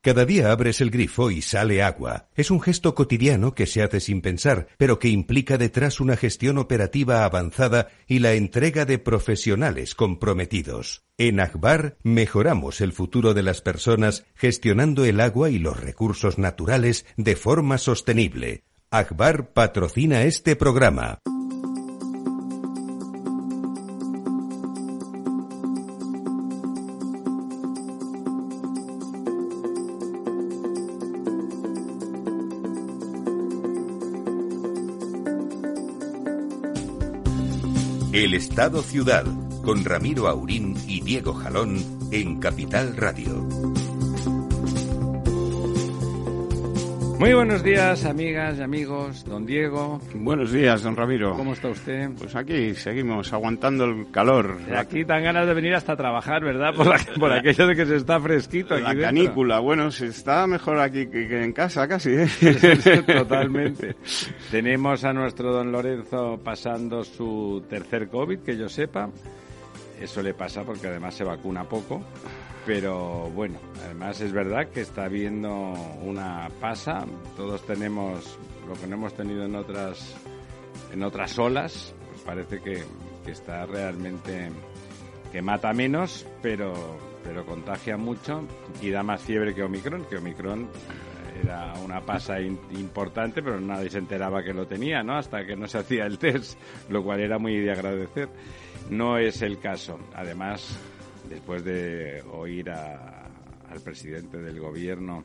[0.00, 2.28] Cada día abres el grifo y sale agua.
[2.36, 6.58] Es un gesto cotidiano que se hace sin pensar, pero que implica detrás una gestión
[6.58, 11.02] operativa avanzada y la entrega de profesionales comprometidos.
[11.18, 17.04] En Akbar mejoramos el futuro de las personas gestionando el agua y los recursos naturales
[17.16, 18.62] de forma sostenible.
[18.90, 21.18] Akbar patrocina este programa.
[38.28, 39.24] El Estado Ciudad,
[39.64, 43.48] con Ramiro Aurín y Diego Jalón en Capital Radio.
[47.18, 49.24] Muy buenos días, amigas y amigos.
[49.24, 50.00] Don Diego.
[50.14, 51.34] Buenos días, don Ramiro.
[51.36, 52.10] ¿Cómo está usted?
[52.16, 54.56] Pues aquí seguimos aguantando el calor.
[54.76, 56.72] Aquí dan ganas de venir hasta trabajar, ¿verdad?
[56.74, 61.08] Por, aquello de que se está fresquito aquí La canícula, bueno, se está mejor aquí
[61.08, 62.10] que, en casa casi.
[62.10, 62.28] ¿eh?
[63.06, 63.96] Totalmente.
[64.52, 69.10] Tenemos a nuestro don Lorenzo pasando su tercer COVID, que yo sepa.
[70.00, 72.00] Eso le pasa porque además se vacuna poco
[72.68, 78.38] pero bueno, además es verdad que está habiendo una pasa, todos tenemos
[78.68, 80.14] lo que no hemos tenido en otras
[80.92, 81.94] en otras olas,
[82.26, 82.84] parece que,
[83.26, 84.50] está realmente
[85.32, 88.42] que mata menos, pero pero contagia mucho
[88.82, 90.68] y da más fiebre que Omicron, que Omicron
[91.42, 95.16] era una pasa importante, pero nadie se enteraba que lo tenía, ¿no?
[95.16, 98.28] Hasta que no se hacía el test, lo cual era muy de agradecer.
[98.90, 99.98] No es el caso.
[100.14, 100.78] Además,
[101.28, 105.22] después de oír al presidente del gobierno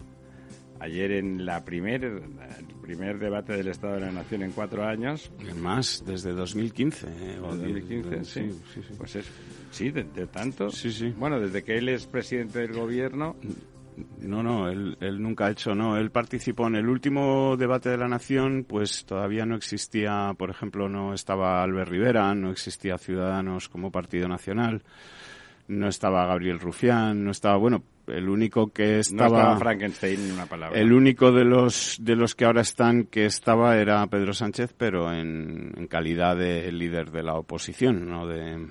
[0.83, 5.31] ayer en la primer, el primer debate del Estado de la Nación en cuatro años.
[5.55, 7.07] Más, desde 2015.
[7.07, 7.37] ¿eh?
[7.41, 8.49] 2015, sí.
[8.73, 8.93] sí, sí.
[8.97, 9.31] Pues es,
[9.71, 10.69] sí, de, tanto.
[10.69, 11.13] Sí, sí.
[11.17, 13.35] Bueno, desde que él es presidente del gobierno.
[14.17, 15.97] No, no, él, él, nunca ha hecho, no.
[15.97, 20.89] Él participó en el último debate de la Nación, pues todavía no existía, por ejemplo,
[20.89, 24.81] no estaba Albert Rivera, no existía Ciudadanos como Partido Nacional
[25.67, 29.29] no estaba Gabriel Rufián, no estaba, bueno, el único que estaba...
[29.29, 30.79] No estaba Frankenstein, una palabra.
[30.79, 35.13] El único de los, de los que ahora están que estaba era Pedro Sánchez, pero
[35.13, 38.67] en, en calidad de líder de la oposición, no de,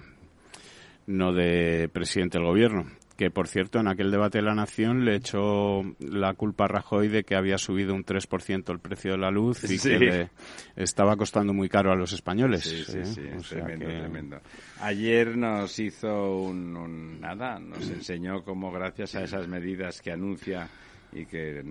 [1.06, 2.86] no de presidente del gobierno
[3.17, 7.09] que por cierto en aquel debate de la Nación le echó la culpa a Rajoy
[7.09, 10.31] de que había subido un 3% el precio de la luz y que le
[10.77, 12.65] estaba costando muy caro a los españoles.
[12.65, 14.41] Sí, sí, sí, tremendo, tremendo.
[14.81, 20.69] Ayer nos hizo un, nada, nos enseñó cómo gracias a esas medidas que anuncia
[21.12, 21.62] y que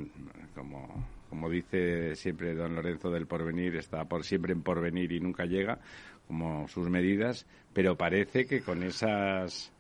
[0.53, 5.46] como como dice siempre don Lorenzo del Porvenir, está por siempre en porvenir y nunca
[5.46, 5.80] llega,
[6.28, 9.72] como sus medidas, pero parece que con esas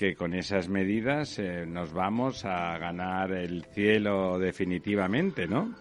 [0.00, 5.74] que con esas medidas eh, nos vamos a ganar el cielo definitivamente, ¿no?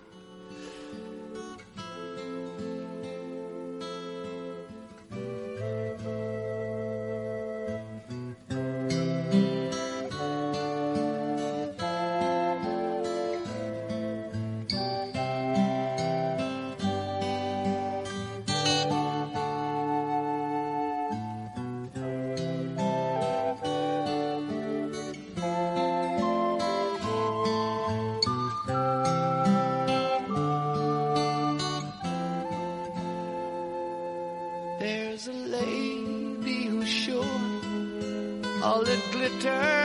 [39.40, 39.79] doctor.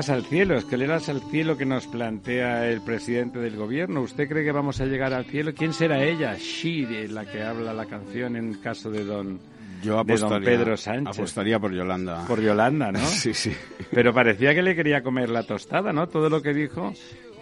[0.00, 4.00] Escaleras al cielo, escaleras al cielo que nos plantea el presidente del gobierno.
[4.00, 5.52] ¿Usted cree que vamos a llegar al cielo?
[5.54, 6.36] ¿Quién será ella?
[6.38, 9.38] She, la que habla la canción en caso de don,
[9.82, 11.18] Yo de don Pedro Sánchez.
[11.18, 12.24] Apostaría por Yolanda.
[12.26, 12.98] Por Yolanda, ¿no?
[13.04, 13.52] sí, sí.
[13.90, 16.08] Pero parecía que le quería comer la tostada, ¿no?
[16.08, 16.94] Todo lo que dijo,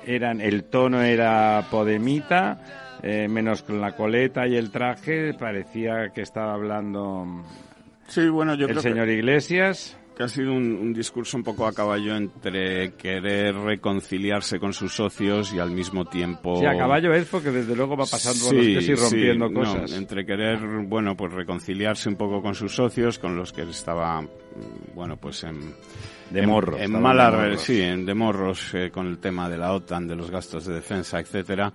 [0.05, 6.23] eran, el tono era podemita, eh, menos con la coleta y el traje, parecía que
[6.23, 7.45] estaba hablando
[8.09, 12.17] sí, bueno, yo el señor Iglesias que ha sido un, discurso un poco a caballo
[12.17, 16.59] entre querer reconciliarse con sus socios y al mismo tiempo...
[16.59, 19.93] Sí, a caballo es porque desde luego va pasando los que sí rompiendo cosas.
[19.93, 24.27] entre querer, bueno, pues reconciliarse un poco con sus socios, con los que estaba
[24.93, 25.73] bueno, pues en
[26.31, 26.81] de morros.
[26.81, 30.31] En, en sí, en de morros eh, con el tema de la OTAN, de los
[30.31, 31.73] gastos de defensa, etcétera.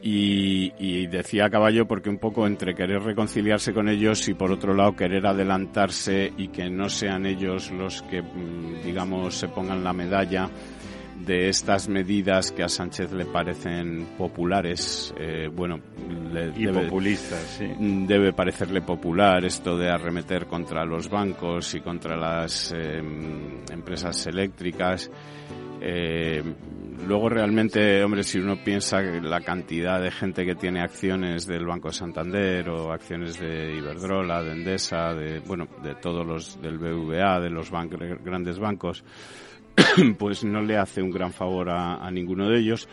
[0.00, 4.52] Y, y, decía a caballo porque un poco entre querer reconciliarse con ellos y por
[4.52, 9.82] otro lado querer adelantarse y que no sean ellos los que, mm, digamos, se pongan
[9.82, 10.48] la medalla
[11.24, 15.80] de estas medidas que a Sánchez le parecen populares, eh, bueno,
[16.32, 17.66] le y debe, populistas, sí.
[18.06, 22.98] debe parecerle popular esto de arremeter contra los bancos y contra las eh,
[23.70, 25.10] empresas eléctricas.
[25.80, 26.42] Eh,
[27.06, 31.92] luego realmente, hombre, si uno piensa la cantidad de gente que tiene acciones del Banco
[31.92, 37.50] Santander o acciones de Iberdrola, de Endesa, de, bueno, de todos los, del BVA, de
[37.50, 39.04] los grandes bancos,
[40.18, 42.88] pues no le hace un gran favor a, ninguno de ellos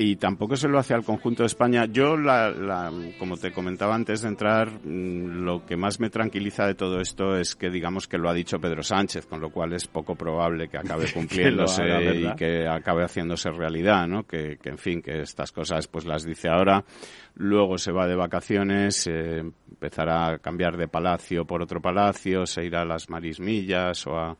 [0.00, 1.86] y tampoco se lo hace al conjunto de España.
[1.86, 6.76] Yo, la, como te comentaba antes de entrar, mm, lo que más me tranquiliza de
[6.76, 9.88] todo esto es que digamos que lo ha dicho Pedro Sánchez, con lo cual es
[9.88, 11.82] poco probable que acabe cumpliéndose
[12.14, 14.22] y que acabe haciéndose realidad, ¿no?
[14.22, 16.84] Que, en fin, que estas cosas pues las dice ahora,
[17.34, 19.38] luego se va de vacaciones, eh,
[19.68, 24.36] empezará a cambiar de palacio por otro palacio, se irá a las Marismillas o a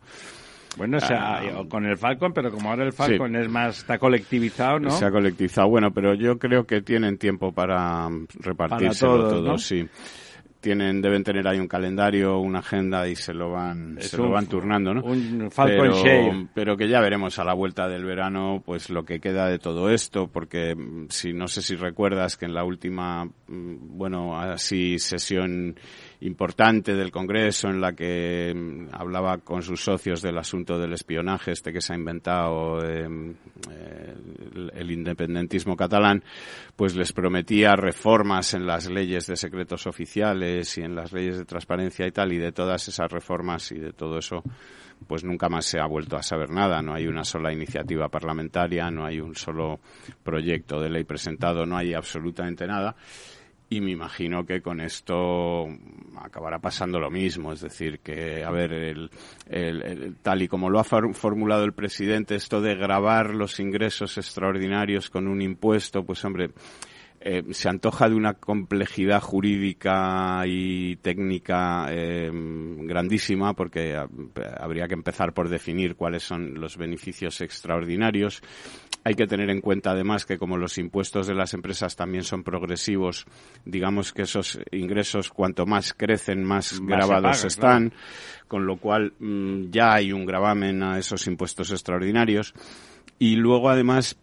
[0.78, 1.64] bueno, o sea, ah.
[1.69, 4.90] con el Falcon, pero como ahora el Falcon es más, está colectivizado, ¿no?
[4.90, 8.08] Se ha colectivizado, bueno, pero yo creo que tienen tiempo para
[8.40, 9.86] repartirse todo, sí.
[10.60, 14.46] Tienen, deben tener ahí un calendario, una agenda y se lo van, se lo van
[14.46, 15.02] turnando, ¿no?
[15.04, 19.20] Un Falcon pero, pero que ya veremos a la vuelta del verano, pues lo que
[19.20, 23.24] queda de todo esto, porque mm, si no sé si recuerdas que en la última,
[23.24, 25.76] mm, bueno, así sesión
[26.20, 31.53] importante del Congreso en la que mm, hablaba con sus socios del asunto del espionaje
[31.53, 33.35] este que se ha inventado em,
[33.70, 34.15] eh,
[34.75, 36.25] el, independentismo catalán,
[36.75, 41.44] pues les prometía reformas en las leyes de secretos oficiales y en las leyes de
[41.44, 44.43] transparencia y tal, y de todas esas reformas y de todo eso
[45.06, 46.82] pues nunca más se ha vuelto a saber nada.
[46.82, 49.79] No hay una sola iniciativa parlamentaria, no hay un solo
[50.25, 52.97] proyecto de ley presentado, no hay absolutamente nada.
[53.70, 55.67] Y me imagino que con esto
[56.17, 57.53] acabará pasando lo mismo.
[57.53, 59.11] Es decir, que, a ver, el,
[59.47, 65.11] el, tal y como lo ha formulado el presidente, esto de grabar los ingresos extraordinarios
[65.11, 66.50] con un impuesto, pues hombre,
[67.20, 74.00] eh, se antoja de una complejidad jurídica y técnica eh, grandísima porque
[74.59, 78.41] habría que empezar por definir cuáles son los beneficios extraordinarios.
[79.08, 82.43] Hay que tener en cuenta además que como los impuestos de las empresas también son
[82.43, 83.25] progresivos,
[83.64, 87.94] digamos que esos ingresos cuanto más crecen más, grabados están,
[88.49, 92.52] con lo cual mm, ya hay un gravamen a esos impuestos extraordinarios.
[93.19, 94.19] Y luego además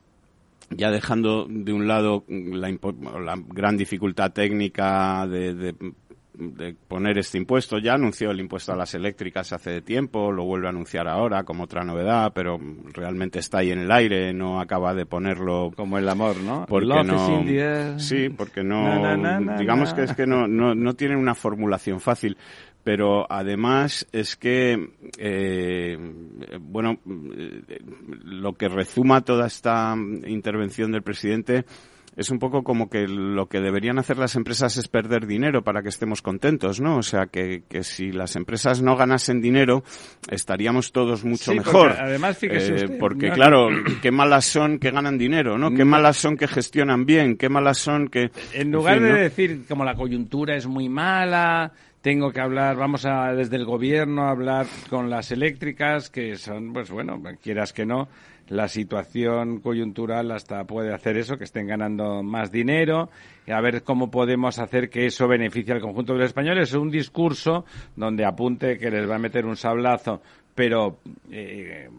[0.70, 5.76] ya dejando de un lado la, la gran dificultad técnica de, de,
[6.88, 10.70] poner este impuesto, ya anunció el impuesto a las eléctricas hace tiempo, lo vuelve a
[10.70, 12.60] anunciar ahora como otra novedad, pero
[12.94, 16.66] realmente está ahí en el aire, no acaba de ponerlo como el amor, ¿no?
[16.68, 22.00] Porque no, sí, porque no, digamos que es que no, no, no tiene una formulación
[22.00, 22.38] fácil
[22.86, 25.98] pero además es que, eh,
[26.62, 27.00] bueno,
[28.24, 29.96] lo que rezuma toda esta
[30.28, 31.66] intervención del presidente
[32.16, 35.82] es un poco como que lo que deberían hacer las empresas es perder dinero para
[35.82, 36.98] que estemos contentos, ¿no?
[36.98, 39.84] O sea, que, que si las empresas no ganasen dinero,
[40.30, 41.90] estaríamos todos mucho mejor.
[41.90, 43.68] Porque, además, fíjese eh, porque, claro,
[44.02, 45.72] qué malas son que ganan dinero, ¿no?
[45.72, 48.32] Qué malas son que gestionan bien, qué malas son que...
[48.54, 51.74] En lugar de decir, como la coyuntura es muy mala,
[52.06, 56.72] tengo que hablar, vamos a desde el gobierno a hablar con las eléctricas, que son,
[56.72, 58.10] pues bueno, quieras que no,
[58.48, 63.10] la situación coyuntural hasta puede hacer eso, que estén ganando más dinero,
[63.48, 66.70] y a ver cómo podemos hacer que eso beneficie al conjunto de los españoles.
[66.70, 67.66] Es un discurso
[67.96, 70.22] donde apunte que les va a meter un sablazo,
[70.54, 71.00] pero
[71.32, 71.90] eh,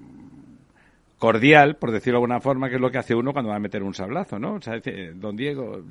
[1.19, 3.59] cordial, por decirlo de alguna forma, que es lo que hace uno cuando va a
[3.59, 4.55] meter un sablazo, ¿no?
[4.55, 4.81] O sea,
[5.17, 5.83] don Diego,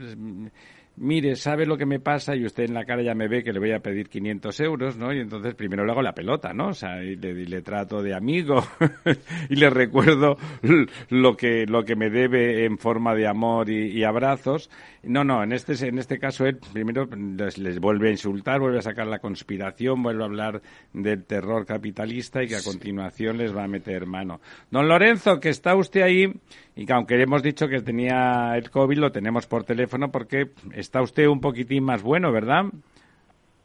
[0.97, 3.53] mire, sabe lo que me pasa y usted en la cara ya me ve que
[3.53, 5.13] le voy a pedir 500 euros, ¿no?
[5.13, 6.69] Y entonces primero le hago la pelota, ¿no?
[6.69, 8.63] O sea, y le, trato de amigo
[9.49, 10.37] y le recuerdo
[11.09, 14.69] lo que, lo que me debe en forma de amor y, abrazos.
[15.03, 18.83] No, no, en este, en este caso él primero les, vuelve a insultar, vuelve a
[18.83, 20.61] sacar la conspiración, vuelve a hablar
[20.93, 24.41] del terror capitalista y que a continuación les va a meter mano.
[24.69, 26.31] Don Lorenzo, que está usted ahí
[26.75, 31.01] y que aunque hemos dicho que tenía el COVID, lo tenemos por teléfono porque está
[31.01, 32.65] usted un poquitín más bueno, ¿verdad?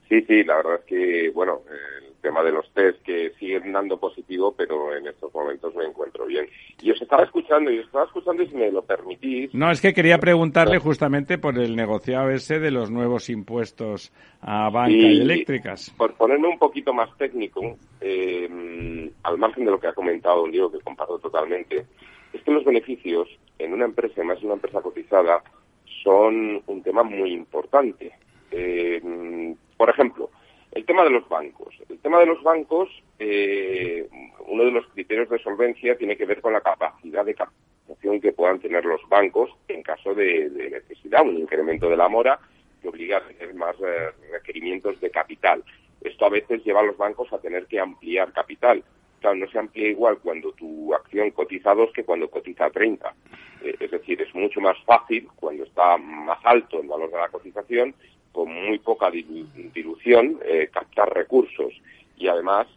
[0.09, 3.99] Sí, sí, la verdad es que, bueno, el tema de los test que siguen dando
[3.99, 6.47] positivo, pero en estos momentos me encuentro bien.
[6.83, 9.55] Y os estaba escuchando, y os estaba escuchando y si me lo permitís.
[9.55, 14.69] No, es que quería preguntarle justamente por el negociado ese de los nuevos impuestos a
[14.71, 15.95] banca y, eléctricas.
[15.97, 20.71] Por ponerme un poquito más técnico, eh, al margen de lo que ha comentado Diego,
[20.71, 21.87] que comparto totalmente,
[22.33, 25.43] es que los beneficios en una empresa, más una empresa cotizada,
[26.03, 28.13] son un tema muy importante.
[28.51, 30.31] Eh, por ejemplo,
[30.73, 31.75] el tema de los bancos.
[31.89, 34.09] El tema de los bancos, eh,
[34.47, 38.33] uno de los criterios de solvencia tiene que ver con la capacidad de captación que
[38.33, 42.39] puedan tener los bancos en caso de, necesidad, un incremento de la mora
[42.81, 45.63] que obliga a tener más eh, requerimientos de capital.
[46.01, 48.83] Esto a veces lleva a los bancos a tener que ampliar capital.
[49.23, 53.15] No se amplía igual cuando tu acción cotiza 2 que cuando cotiza 30.
[53.63, 57.29] Eh, es decir, es mucho más fácil cuando está más alto el valor de la
[57.29, 57.95] cotización
[58.33, 61.73] con muy poca dilución eh, captar recursos
[62.17, 62.69] y además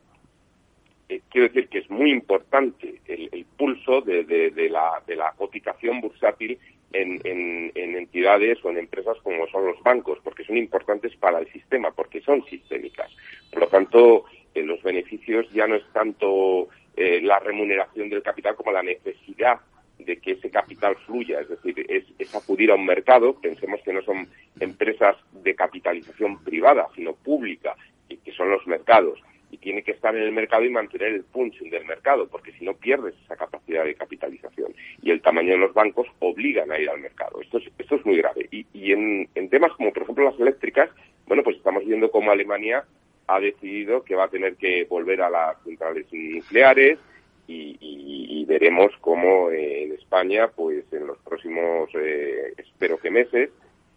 [1.10, 4.24] eh, quiero decir que es muy importante el, pulso de,
[4.70, 6.60] la, de la cotización bursátil
[6.94, 11.92] en, entidades o en empresas como son los bancos, porque son importantes para el sistema,
[11.92, 13.12] porque son sistémicas.
[13.52, 18.72] Por lo tanto, eh, los beneficios ya no es tanto la remuneración del capital como
[18.72, 19.60] la necesidad
[20.06, 24.02] de que ese capital fluya, es decir, es, acudir a un mercado, pensemos que no
[24.02, 24.28] son
[24.60, 27.76] empresas de capitalización privada, sino pública,
[28.10, 29.20] y que son los mercados,
[29.52, 32.66] y tiene que estar en el mercado y mantener el punching del mercado, porque si
[32.66, 34.74] no pierdes esa capacidad de capitalización.
[35.02, 37.40] Y el tamaño de los bancos obligan a ir al mercado.
[37.40, 38.48] Esto es, esto es muy grave.
[38.52, 40.90] Y, en, en temas como, por ejemplo, las eléctricas,
[41.28, 42.84] bueno, pues estamos viendo cómo Alemania
[43.28, 47.00] ha decidido que va a tener que volver a las centrales nucleares,
[47.48, 53.50] y, veremos cómo en España, pues en los próximos, eh, espero que meses,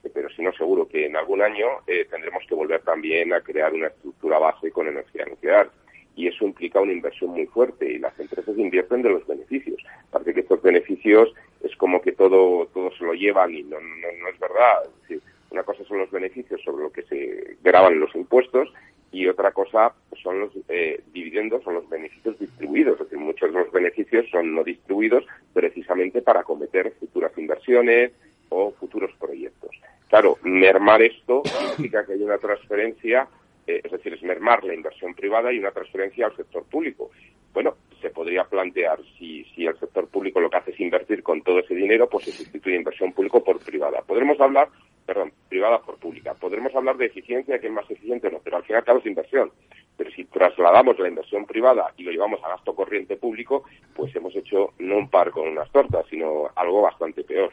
[0.03, 3.41] eh, pero si no seguro que en algún año eh, tendremos que volver también a
[3.41, 5.71] crear una estructura base con energía nuclear.
[6.15, 9.83] Y eso implica una inversión muy fuerte y las empresas invierten de los beneficios.
[10.11, 14.29] Parece que estos beneficios es como que todo, todo se lo llevan y no, no,
[14.33, 14.85] es verdad.
[14.85, 18.73] Es decir, una cosa son los beneficios sobre lo que se graban los impuestos
[19.13, 22.95] y otra cosa son los eh, dividendos, son los beneficios distribuidos.
[22.95, 28.13] Es decir, muchos de los beneficios son no distribuidos precisamente para cometer futuras inversiones
[28.49, 29.71] o futuros proyectos.
[30.09, 31.43] Claro, mermar esto
[31.77, 33.29] significa que hay una transferencia,
[33.67, 37.11] eh, es decir, es mermar la inversión privada y una transferencia al sector público.
[37.53, 41.43] Bueno, se podría plantear si, si el sector público lo que hace es invertir con
[41.43, 44.03] todo ese dinero, pues se sustituye inversión público por privada.
[44.03, 44.69] Podremos hablar
[45.07, 46.35] perdón, privada por pública.
[46.35, 49.07] Podremos hablar de eficiencia, que es más eficiente o no, pero al final cabo es
[49.07, 49.53] inversión.
[49.97, 54.35] Pero si trasladamos la inversión privada y lo llevamos a gasto corriente público, pues hemos
[54.37, 57.53] hecho no un par con unas tortas, sino algo bastante peor.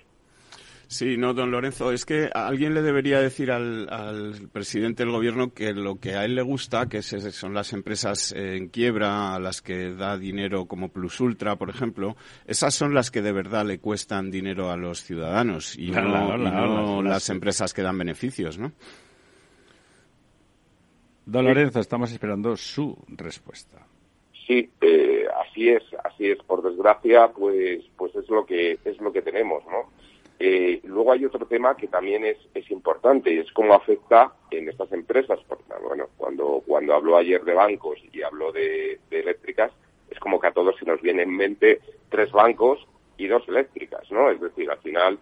[0.87, 3.87] Sí, no, don Lorenzo, es que alguien le debería decir al,
[4.51, 8.69] presidente del gobierno que lo que a él le gusta, que son las empresas en
[8.69, 13.21] quiebra, a las que da dinero como Plus Ultra, por ejemplo, esas son las que
[13.21, 18.57] de verdad le cuestan dinero a los ciudadanos y no, las empresas que dan beneficios,
[18.57, 18.71] ¿no?
[21.25, 23.79] Don Lorenzo, estamos esperando su respuesta.
[24.45, 26.37] Sí, eh, así es, así es.
[26.43, 29.89] Por desgracia, pues, pues es lo que es lo que tenemos, ¿no?
[30.45, 32.37] Eh, luego hay otro tema que también es,
[32.69, 35.39] importante y es cómo afecta en estas empresas.
[35.47, 39.71] Porque, bueno, cuando, cuando hablo ayer de bancos y hablo de, eléctricas,
[40.11, 42.85] es como que a todos se nos viene en mente tres bancos
[43.15, 44.29] y dos eléctricas, ¿no?
[44.31, 45.17] Es decir, al final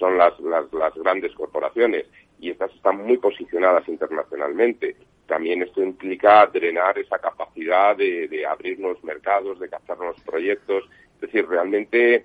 [0.00, 2.06] son las, las, las grandes corporaciones
[2.40, 4.96] y estas están muy posicionadas internacionalmente.
[5.28, 10.90] También esto implica drenar esa capacidad de, de abrir nuevos mercados, de captar nuevos proyectos.
[11.14, 12.24] Es decir, realmente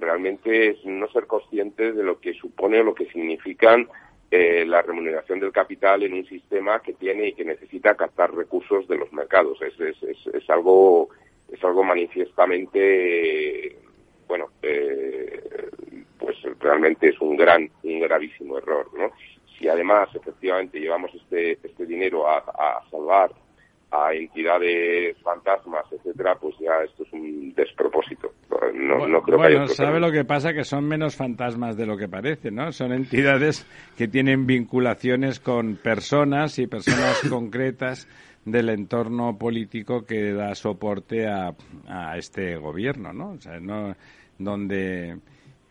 [0.00, 3.88] realmente es no ser conscientes de lo que supone o lo que significan
[4.30, 8.88] eh, la remuneración del capital en un sistema que tiene y que necesita captar recursos
[8.88, 9.60] de los mercados.
[9.60, 11.10] Es, es, es, algo
[11.50, 13.76] es algo manifiestamente
[14.26, 15.68] bueno eh,
[16.18, 19.10] pues realmente es un gran un gravísimo error no
[19.58, 23.32] si además efectivamente llevamos este este dinero a, a salvar
[23.92, 28.32] a entidades fantasmas, etcétera, pues ya esto es un despropósito.
[28.74, 31.96] No, bueno, no creo bueno, sabe lo que pasa que son menos fantasmas de lo
[31.98, 32.72] que parece, ¿no?
[32.72, 33.66] Son entidades
[33.98, 38.08] que tienen vinculaciones con personas y personas concretas
[38.46, 41.54] del entorno político que da soporte a,
[41.86, 43.32] a este gobierno, ¿no?
[43.32, 43.94] O sea, no
[44.38, 45.18] donde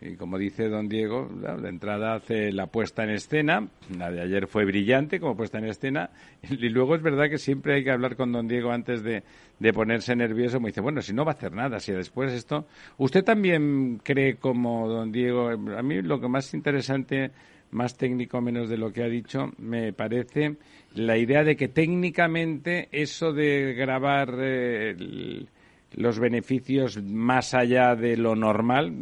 [0.02, 4.46] y como dice don Diego, de entrada hace la puesta en escena, la de ayer
[4.46, 6.10] fue brillante como puesta en escena,
[6.50, 9.22] y luego es verdad que siempre hay que hablar con don Diego antes de,
[9.58, 12.66] de ponerse nervioso, me dice, bueno, si no va a hacer nada, si después esto...
[12.98, 15.48] ¿Usted también cree como don Diego?
[15.48, 17.30] A mí lo que más interesante
[17.72, 20.56] más técnico menos de lo que ha dicho, me parece
[20.94, 25.46] la idea de que técnicamente eso de grabar eh,
[25.96, 28.92] los beneficios más allá de lo normal,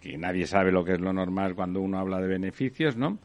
[0.00, 3.18] que nadie sabe lo que es lo normal cuando uno habla de beneficios, ¿no?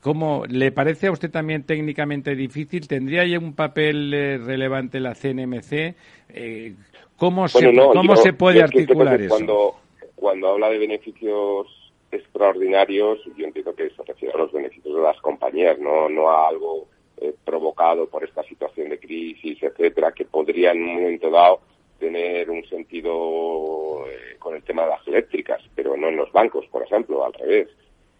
[0.00, 2.86] ¿Cómo le parece a usted también técnicamente difícil?
[2.86, 5.94] ¿Tendría ya un papel eh, relevante la CNMC?
[6.28, 6.74] Eh,
[7.16, 9.34] ¿Cómo, se, ¿cómo se puede articular eso?
[9.34, 9.74] Cuando,
[10.14, 11.66] cuando habla de beneficios
[12.12, 16.48] extraordinarios, yo entiendo que se refiere a los beneficios de las compañías, no, no a
[16.48, 16.86] algo
[17.20, 21.60] eh, provocado por esta situación de crisis, etcétera, que podría en un momento dado
[21.98, 24.06] tener un sentido
[24.38, 27.68] con el tema de las eléctricas, pero no en los bancos, por ejemplo, al revés.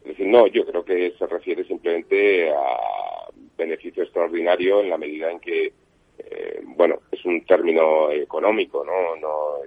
[0.03, 5.31] Es decir, no, yo creo que se refiere simplemente a beneficio extraordinario en la medida
[5.31, 5.73] en que,
[6.19, 9.17] eh, bueno, es un término económico, ¿no?
[9.17, 9.65] No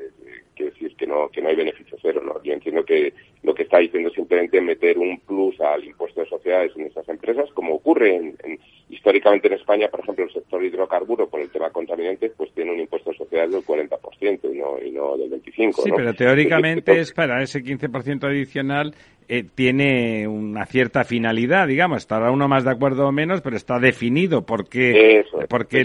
[0.56, 2.42] quiere decir que no que no hay beneficio cero, ¿no?
[2.44, 6.28] Yo entiendo que lo que está diciendo es simplemente meter un plus al impuesto de
[6.28, 11.28] sociedades en esas empresas, como ocurre en, históricamente en España, por ejemplo, el sector hidrocarburo
[11.28, 14.92] por el tema contaminantes, pues tiene un impuesto de sociedades del 40% y no, y
[14.92, 15.84] no del 25%.
[15.84, 18.94] Sí, pero teóricamente es para ese 15% adicional
[19.28, 22.00] eh, tiene una cierta finalidad, digamos.
[22.00, 25.24] Estará uno más de acuerdo o menos, pero está definido por qué,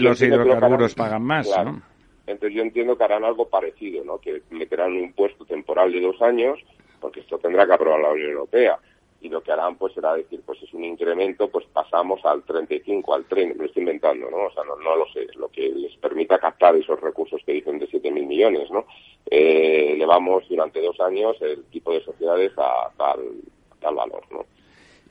[0.01, 1.81] los hidrocarburos pagan más, ¿no?
[2.27, 4.19] Entonces yo entiendo que harán algo parecido, ¿no?
[4.19, 6.59] Que meterán un impuesto temporal de dos años,
[6.99, 8.77] porque esto tendrá que aprobar la Unión Europea.
[9.19, 13.15] Y lo que harán, pues, será decir, pues es un incremento, pues pasamos al 35,
[13.15, 14.45] al 30, me lo estoy inventando, ¿no?
[14.45, 17.79] O sea, no, no lo sé, lo que les permita captar esos recursos que dicen
[17.79, 18.85] de 7.000 millones, ¿no?
[19.25, 23.19] Eh, elevamos durante dos años el tipo de sociedades a tal,
[23.79, 24.45] tal valor, ¿no?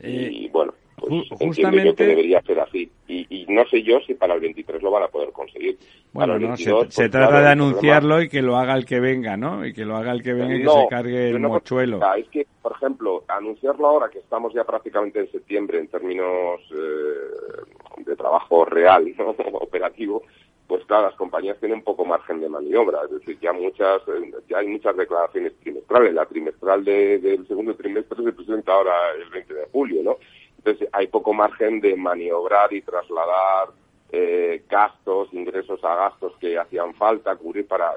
[0.00, 1.94] Eh, y bueno, pues justamente...
[1.94, 2.90] que debería ser así.
[3.08, 5.78] Y, no sé yo si para el 23 lo van a poder conseguir.
[6.12, 9.64] Bueno, no, se, pues trata de anunciarlo y que lo haga el que venga, ¿no?
[9.64, 12.00] Y que lo haga el que venga y que se cargue el mochuelo.
[12.16, 18.04] Es que, por ejemplo, anunciarlo ahora que estamos ya prácticamente en septiembre en términos eh,
[18.04, 19.30] de trabajo real, ¿no?
[19.60, 20.22] operativo,
[20.66, 24.58] pues claro, las compañías tienen poco margen de maniobra, es decir, ya muchas, eh, ya
[24.58, 29.66] hay muchas declaraciones trimestrales, la trimestral del segundo trimestre se presenta ahora el 20 de
[29.70, 30.16] julio, ¿no?
[30.66, 33.68] Entonces hay poco margen de maniobrar y trasladar
[34.10, 37.92] eh, gastos, ingresos a gastos que hacían falta cubrir para,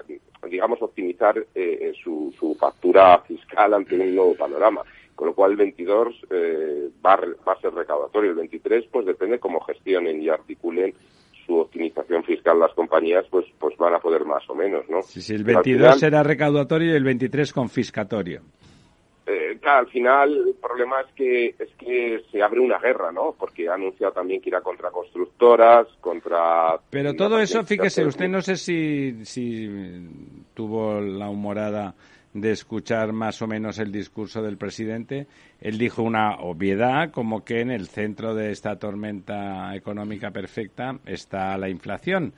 [0.47, 4.83] digamos, optimizar eh, eh, su, factura fiscal ante un nuevo panorama.
[5.15, 6.21] Con lo cual el 22
[7.03, 8.29] va, va, a ser recaudatorio.
[8.29, 10.93] El 23, pues depende cómo gestionen y articulen
[11.45, 15.01] su optimización fiscal las compañías, pues, pues van a poder más o menos, ¿no?
[15.01, 18.43] Sí, sí, el 22 será recaudatorio y el 23 confiscatorio.
[19.31, 23.35] Eh, al final el problema es que es que se abre una guerra, ¿no?
[23.37, 26.79] Porque ha anunciado también que irá contra constructoras, contra...
[26.89, 29.69] Pero todo eso, fíjese, usted no sé si, si
[30.55, 31.93] tuvo la humorada
[32.33, 35.27] de escuchar más o menos el discurso del presidente.
[35.61, 41.55] Él dijo una obviedad, como que en el centro de esta tormenta económica perfecta está
[41.59, 42.33] la inflación.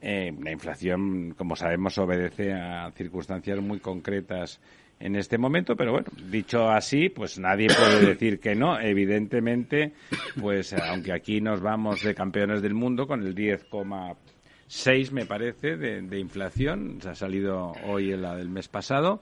[0.00, 4.60] Eh, la inflación, como sabemos, obedece a circunstancias muy concretas
[5.02, 8.78] en este momento, pero bueno, dicho así, pues nadie puede decir que no.
[8.78, 9.92] Evidentemente,
[10.40, 16.18] pues aunque aquí nos vamos de campeones del mundo con el 10,6 me parece de,
[16.18, 19.20] inflación, se ha salido hoy en la del mes pasado.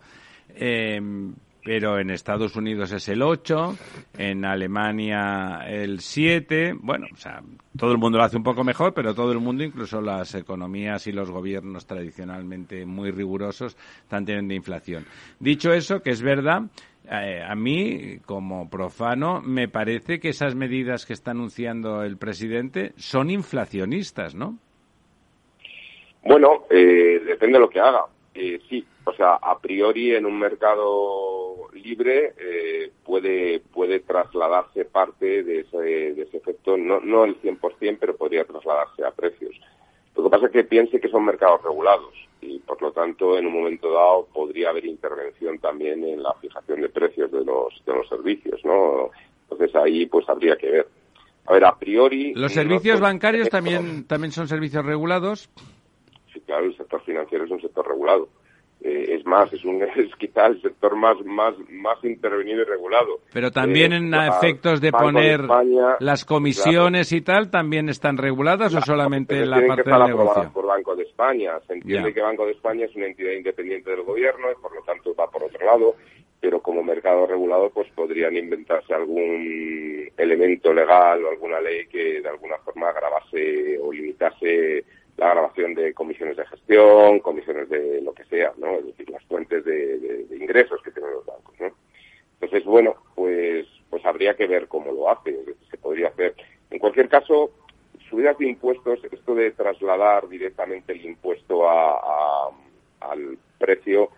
[0.55, 1.01] Eh,
[1.65, 3.77] pero en Estados Unidos es el 8,
[4.19, 7.43] en Alemania el 7, bueno, o sea,
[7.77, 11.07] todo el mundo lo hace un poco mejor, pero todo el mundo, incluso las economías
[11.07, 15.05] y los gobiernos tradicionalmente muy rigurosos, están teniendo inflación.
[15.39, 16.63] Dicho eso, que es verdad,
[17.11, 22.93] eh, a mí, como profano, me parece que esas medidas que está anunciando el presidente
[22.97, 24.59] son inflacionistas, ¿no?
[26.23, 28.05] Bueno, eh, depende de lo que haga.
[28.43, 35.43] Eh, sí, o sea, a priori en un mercado libre eh, puede puede trasladarse parte
[35.43, 39.55] de ese, de ese efecto, no, no el 100%, pero podría trasladarse a precios.
[40.17, 43.47] Lo que pasa es que piense que son mercados regulados y, por lo tanto, en
[43.47, 47.93] un momento dado podría haber intervención también en la fijación de precios de los, de
[47.93, 49.11] los servicios, ¿no?
[49.51, 50.89] Entonces ahí pues habría que ver.
[51.45, 52.33] A ver, a priori...
[52.33, 55.51] ¿Los servicios bancarios también, también son servicios regulados?
[56.51, 58.29] Claro, el sector financiero es un sector regulado.
[58.81, 63.21] Eh, es más, es, un, es quizá el sector más, más, más intervenido y regulado.
[63.33, 65.43] Pero también en efectos de poner
[66.01, 70.51] las comisiones y tal, ¿también están reguladas o solamente la parte del negocio?
[70.53, 71.53] por Banco de España.
[71.69, 74.83] Se entiende que Banco de España es una entidad independiente del gobierno y por lo
[74.83, 75.95] tanto va por otro lado,
[76.41, 82.29] pero como mercado regulado pues podrían inventarse algún elemento legal o alguna ley que de
[82.29, 84.85] alguna forma agravase o limitase
[85.21, 88.79] la grabación de comisiones de gestión, comisiones de lo que sea, ¿no?
[88.79, 91.67] Es decir, las fuentes de, ingresos que tienen los bancos, ¿no?
[92.41, 95.37] Entonces, bueno, pues, pues habría que ver cómo lo hace,
[95.71, 96.35] se podría hacer.
[96.71, 97.51] En cualquier caso,
[98.09, 102.51] subidas de impuestos, esto de trasladar directamente el impuesto a, a,
[103.01, 104.09] al precio,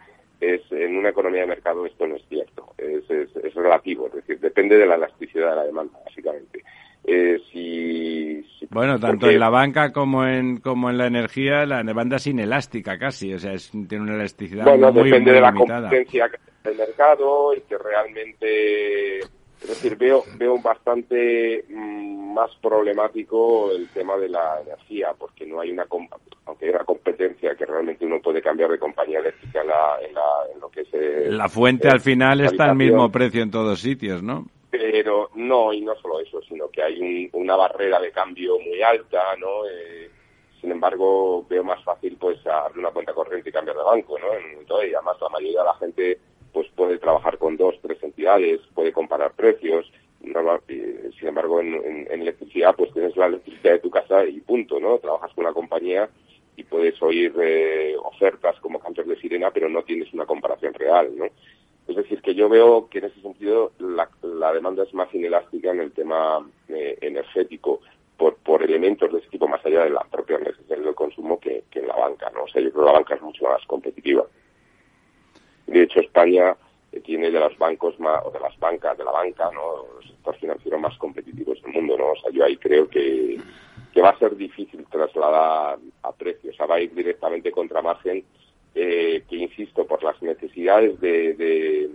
[0.41, 4.15] es en una economía de mercado esto no es cierto, es, es, es relativo, es
[4.15, 6.62] decir, depende de la elasticidad de la demanda, básicamente.
[7.05, 12.17] Eh, si, bueno, tanto en la banca como en como en la energía, la demanda
[12.17, 13.53] es inelástica casi, o sea,
[13.88, 16.31] tiene una elasticidad bueno, muy, depende de la competencia
[16.62, 19.19] del mercado y que realmente
[19.62, 25.61] es decir, veo, veo bastante mm, más problemático el tema de la energía, porque no
[25.61, 25.87] hay una,
[26.47, 29.99] aunque hay una competencia que realmente uno puede cambiar de compañía eléctrica en, la,
[30.53, 31.33] en, lo que es...
[31.33, 34.47] la fuente al final está al mismo precio en todos sitios, ¿no?
[34.72, 39.37] Pero no, y no solo eso, sino que hay una barrera de cambio muy alta,
[39.38, 39.66] ¿no?
[39.70, 40.11] Eh,
[40.62, 44.32] sin embargo, veo más fácil pues abrir una cuenta corriente y cambiar de banco, ¿no?
[44.58, 46.18] Entonces, y además la mayoría de la gente
[46.54, 49.92] pues puede trabajar con dos, tres entidades, puede comparar precios.
[50.20, 54.98] sin embargo, en, electricidad, pues tienes la electricidad de tu casa y punto, ¿no?
[54.98, 56.08] Trabajas con una compañía
[56.56, 61.14] y puedes oír eh, ofertas como cantos de sirena, pero no tienes una comparación real,
[61.14, 61.26] ¿no?
[61.88, 63.06] Es decir, que yo veo que en
[64.42, 67.81] la, demanda es más inelástica en el tema eh, energético
[68.16, 71.64] por, por elementos de ese tipo, más allá de la propia necesidad del consumo que,
[71.70, 72.44] que en la banca, ¿no?
[72.44, 74.24] O sea, yo creo que la banca es mucho más competitiva.
[75.66, 76.57] De hecho, España
[76.92, 79.87] eh, tiene de los bancos más, o de las bancas, de la banca, ¿no?
[79.96, 82.11] Los sector financiero más competitivos del mundo, ¿no?
[82.11, 83.40] O sea, yo ahí creo que,
[83.92, 88.24] que va a ser difícil trasladar a precios, o va a ir directamente contra margen,
[88.74, 91.90] eh, que insisto, por las necesidades de, de,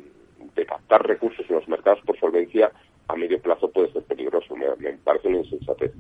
[0.66, 2.72] captar recursos en los mercados por solvencia,
[3.08, 5.92] a medio plazo puede ser peligroso, me, me parece una insensatez.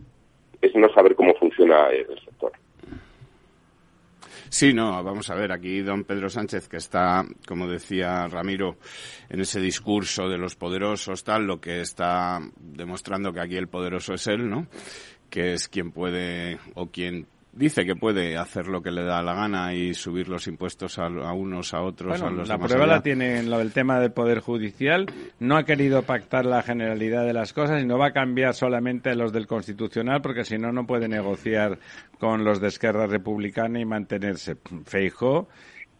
[0.61, 2.51] Es no saber cómo funciona el sector.
[4.49, 8.77] Sí, no, vamos a ver, aquí don Pedro Sánchez, que está, como decía Ramiro,
[9.29, 14.13] en ese discurso de los poderosos, tal, lo que está demostrando que aquí el poderoso
[14.13, 14.67] es él, ¿no?
[15.29, 17.27] Que es quien puede o quien
[17.57, 21.07] dice que puede hacer lo que le da la gana y subir los impuestos a,
[21.07, 24.39] unos, a otros, a los la prueba la tiene en lo del tema del Poder
[24.39, 25.07] Judicial.
[25.39, 29.15] No ha querido pactar la generalidad de las cosas y no va a cambiar solamente
[29.15, 31.79] los del Constitucional porque si no, no puede negociar
[32.19, 34.57] con los de Esquerra Republicana y mantenerse.
[34.85, 35.47] Feijo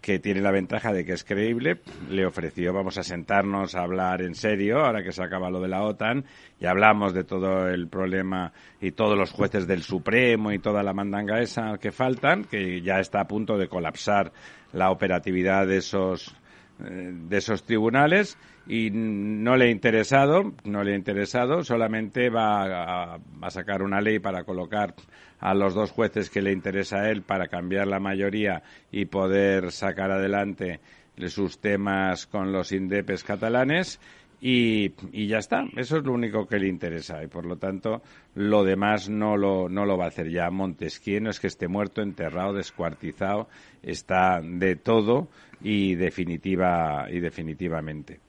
[0.08, 4.22] que tiene la ventaja de que es creíble, le ofreció vamos a sentarnos a hablar
[4.22, 6.24] en serio, ahora que se acaba lo de la OTAN,
[6.62, 10.93] y hablamos de todo el problema y todos los jueces del Supremo y toda la
[10.93, 14.32] mandanga esa que faltan, que ya está a punto de colapsar
[14.72, 16.34] la operatividad de esos
[16.80, 23.15] eh, de esos tribunales y no le ha interesado, no le ha interesado, solamente va
[23.15, 24.93] a, sacar una ley para colocar
[25.39, 29.71] a los dos jueces que le interesa a él para cambiar la mayoría y poder
[29.71, 30.80] sacar adelante
[31.28, 34.00] sus temas con los indepes catalanes
[34.39, 34.91] y,
[35.28, 35.65] ya está.
[35.76, 38.04] Eso es lo único que le interesa y por lo tanto
[38.36, 40.50] lo demás no lo, no lo va a hacer ya.
[40.52, 43.47] Montesquieu no es que esté muerto, enterrado, descuartizado,
[43.82, 45.30] está de todo
[45.62, 48.19] y definitiva y definitivamente.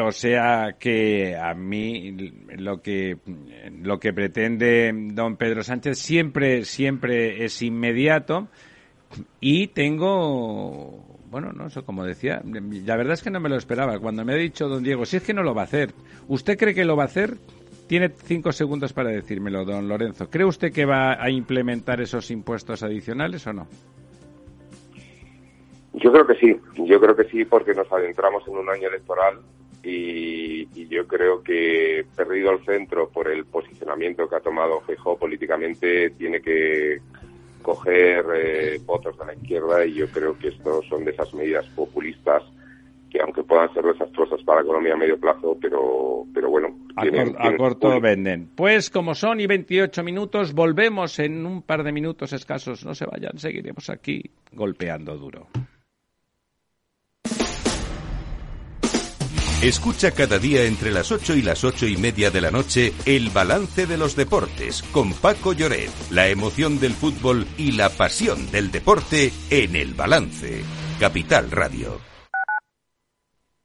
[0.00, 2.16] O sea que a mí
[2.56, 3.18] lo que
[3.82, 8.48] lo que pretende don Pedro Sánchez siempre siempre es inmediato
[9.40, 13.98] y tengo bueno, no sé como decía, la verdad es que no me lo esperaba.
[13.98, 15.92] Cuando me ha dicho don Diego, si es que no lo va a hacer,
[16.28, 17.36] ¿usted cree que lo va a hacer?
[17.86, 20.28] Tiene cinco segundos para decírmelo, don Lorenzo.
[20.28, 23.66] ¿Cree usted que va a implementar esos impuestos adicionales o no?
[25.94, 29.40] Yo creo que sí, yo creo que sí porque nos adentramos en un año electoral
[29.82, 36.10] y, yo creo que perdido el centro por el posicionamiento que ha tomado Feijóo políticamente
[36.10, 37.00] tiene que
[37.62, 41.66] coger eh, votos de la izquierda y yo creo que estos son de esas medidas
[41.70, 42.42] populistas
[43.12, 46.74] que aunque puedan ser desastrosas para la economía a medio plazo, pero, pero bueno.
[46.96, 48.48] a, corto venden.
[48.56, 52.86] Pues como son y 28 minutos, volvemos en un par de minutos escasos.
[52.86, 55.48] No se vayan, seguiremos aquí golpeando duro.
[59.62, 63.30] Escucha cada día entre las 8 y las ocho y media de la noche el
[63.30, 68.72] balance de los deportes con Paco Lloret, la emoción del fútbol y la pasión del
[68.72, 70.64] deporte en el balance.
[70.98, 72.00] Capital Radio.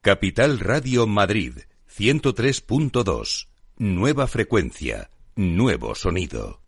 [0.00, 1.54] Capital Radio Madrid,
[1.92, 3.48] 103.2.
[3.78, 6.67] Nueva frecuencia, nuevo sonido.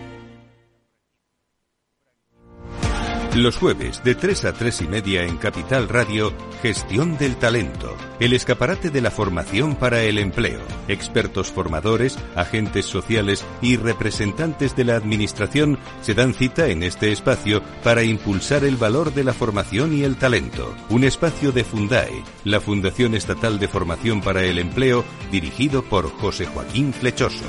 [3.35, 8.33] Los jueves de 3 a 3 y media en Capital Radio, Gestión del Talento, el
[8.33, 10.59] escaparate de la formación para el empleo.
[10.89, 17.63] Expertos formadores, agentes sociales y representantes de la Administración se dan cita en este espacio
[17.85, 20.75] para impulsar el valor de la formación y el talento.
[20.89, 26.47] Un espacio de Fundae, la Fundación Estatal de Formación para el Empleo, dirigido por José
[26.47, 27.45] Joaquín Flechoso.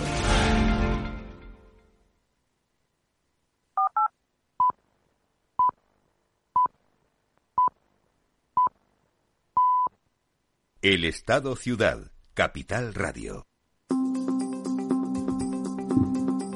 [10.83, 13.47] El Estado Ciudad, Capital Radio.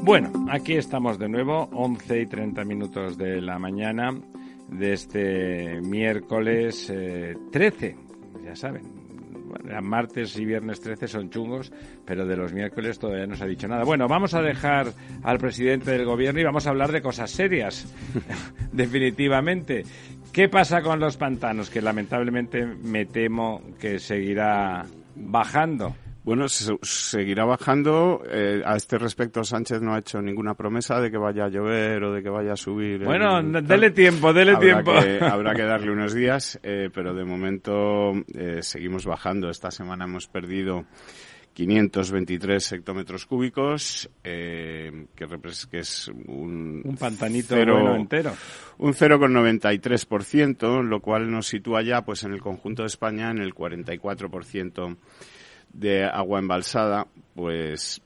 [0.03, 4.21] Bueno, aquí estamos de nuevo, 11 y 30 minutos de la mañana
[4.69, 6.93] de este miércoles
[7.53, 7.97] 13, eh,
[8.45, 8.83] ya saben.
[9.81, 11.73] martes y viernes 13 son chungos,
[12.05, 13.85] pero de los miércoles todavía no se ha dicho nada.
[13.85, 17.87] Bueno, vamos a dejar al presidente del gobierno y vamos a hablar de cosas serias,
[18.73, 19.85] definitivamente.
[20.37, 21.71] ¿Qué pasa con los pantanos?
[21.71, 25.97] Que lamentablemente me temo que seguirá bajando.
[26.25, 28.23] Bueno, seguirá bajando.
[28.31, 32.05] Eh, a este respecto, Sánchez no ha hecho ninguna promesa de que vaya a llover
[32.05, 33.03] o de que vaya a subir.
[33.03, 34.93] Bueno, dele tiempo, dele tiempo.
[35.23, 39.49] habrá que darle unos días, eh, pero de momento eh, seguimos bajando.
[39.49, 40.85] Esta semana hemos perdido
[41.57, 45.27] 523 hectómetros cúbicos, eh, que,
[45.71, 46.83] que, es un...
[46.85, 48.35] Un pantanito bueno entero.
[48.77, 53.55] Un 0,93%, lo cual nos sitúa ya pues en el conjunto de España en el
[53.55, 54.97] 44%
[55.73, 58.03] de agua embalsada, pues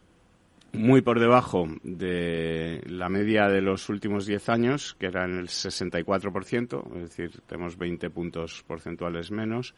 [0.72, 5.48] muy por debajo de la media de los últimos 10 años, que era en el
[5.48, 9.74] 64%, es decir, tenemos 20 puntos porcentuales menos.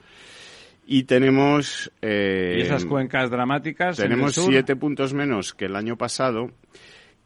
[0.84, 1.92] Y tenemos...
[2.02, 3.96] Eh, ¿Y esas cuencas dramáticas?
[3.96, 6.50] Tenemos siete puntos menos que el año pasado,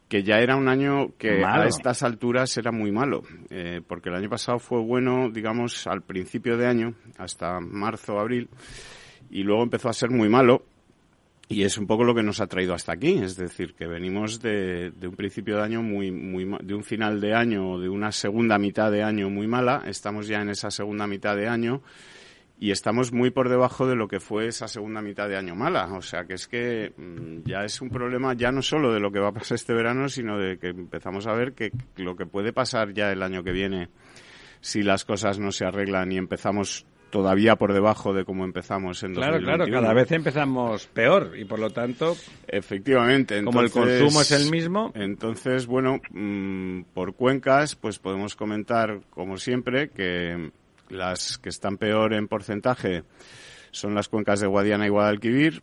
[0.07, 4.15] que ya era un año que a estas alturas era muy malo, eh, porque el
[4.15, 8.49] año pasado fue bueno, digamos, al principio de año, hasta marzo, abril,
[9.29, 10.63] y luego empezó a ser muy malo,
[11.49, 14.41] y es un poco lo que nos ha traído hasta aquí, es decir, que venimos
[14.41, 17.89] de, de un principio de año muy, muy, de un final de año o de
[17.89, 21.81] una segunda mitad de año muy mala, estamos ya en esa segunda mitad de año,
[22.59, 25.93] y estamos muy por debajo de lo que fue esa segunda mitad de año mala.
[25.93, 29.11] O sea que es que mm, ya es un problema ya no solo de lo
[29.11, 32.25] que va a pasar este verano, sino de que empezamos a ver que lo que
[32.25, 33.89] puede pasar ya el año que viene
[34.59, 39.13] si las cosas no se arreglan y empezamos todavía por debajo de cómo empezamos en
[39.13, 42.17] Claro, claro, cada vez empezamos peor y por lo tanto...
[42.47, 43.43] Efectivamente.
[43.43, 44.91] como el consumo es el mismo...
[44.95, 50.51] Entonces, bueno, mm, por cuencas, pues podemos comentar, como siempre, que
[50.89, 53.03] las que están peor en porcentaje
[53.71, 55.61] son las cuencas de Guadiana y Guadalquivir.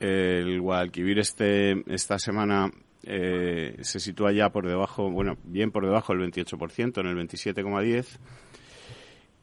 [0.00, 2.70] El Guadalquivir este, esta semana
[3.04, 8.18] eh, se sitúa ya por debajo, bueno, bien por debajo del 28%, en el 27,10%.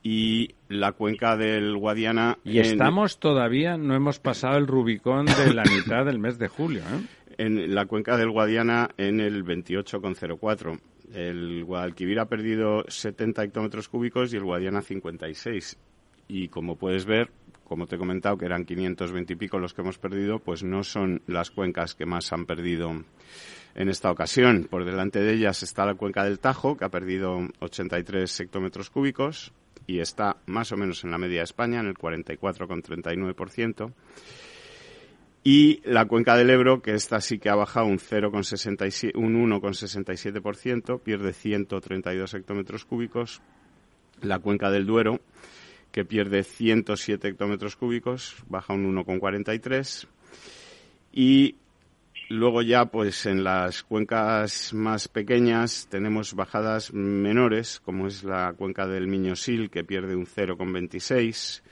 [0.04, 2.40] Y la cuenca del Guadiana...
[2.44, 6.82] Y estamos todavía, no hemos pasado el Rubicón de la mitad del mes de julio.
[6.82, 7.36] ¿eh?
[7.38, 10.80] En la cuenca del Guadiana en el 28,04
[11.14, 15.78] el Guadalquivir ha perdido 70 hectómetros cúbicos y el Guadiana 56.
[16.28, 17.30] Y como puedes ver,
[17.64, 20.84] como te he comentado, que eran 520 y pico los que hemos perdido, pues no
[20.84, 23.04] son las cuencas que más han perdido
[23.76, 24.68] en esta ocasión.
[24.70, 29.54] Por delante de ellas está la cuenca del Tajo, que ha perdido 83 hectómetros cúbicos
[29.88, 33.94] y está más o menos en la media de España, en el 44,39%
[35.44, 41.00] y la cuenca del Ebro, que esta sí que ha bajado un, 0,67, un 1,67%,
[41.02, 43.42] pierde 132 hectómetros cúbicos.
[44.22, 45.20] La cuenca del Duero,
[45.92, 50.06] que pierde 107 hectómetros cúbicos, baja un 1,43.
[51.12, 51.56] Y
[52.30, 58.86] luego ya, pues en las cuencas más pequeñas tenemos bajadas menores, como es la cuenca
[58.86, 61.64] del Miñosil, que pierde un 0,26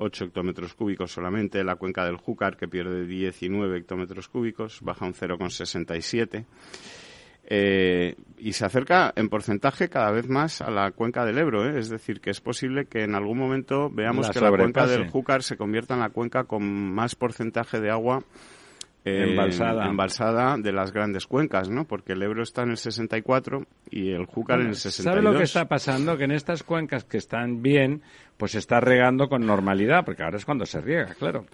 [0.00, 5.14] 8 hectómetros cúbicos solamente, la cuenca del Júcar, que pierde 19 hectómetros cúbicos, baja un
[5.14, 6.46] 0,67.
[7.52, 11.68] Eh, y se acerca en porcentaje cada vez más a la cuenca del Ebro.
[11.68, 11.78] ¿eh?
[11.78, 15.42] Es decir, que es posible que en algún momento veamos que la cuenca del Júcar
[15.42, 18.22] se convierta en la cuenca con más porcentaje de agua
[19.04, 19.86] eh, embalsada.
[19.86, 21.86] embalsada de las grandes cuencas, ¿no?
[21.86, 25.12] Porque el Ebro está en el 64 y el Júcar en el 62.
[25.12, 26.16] ¿Sabe lo que está pasando?
[26.16, 28.02] Que en estas cuencas que están bien,
[28.40, 31.44] pues se está regando con normalidad, porque ahora es cuando se riega, claro.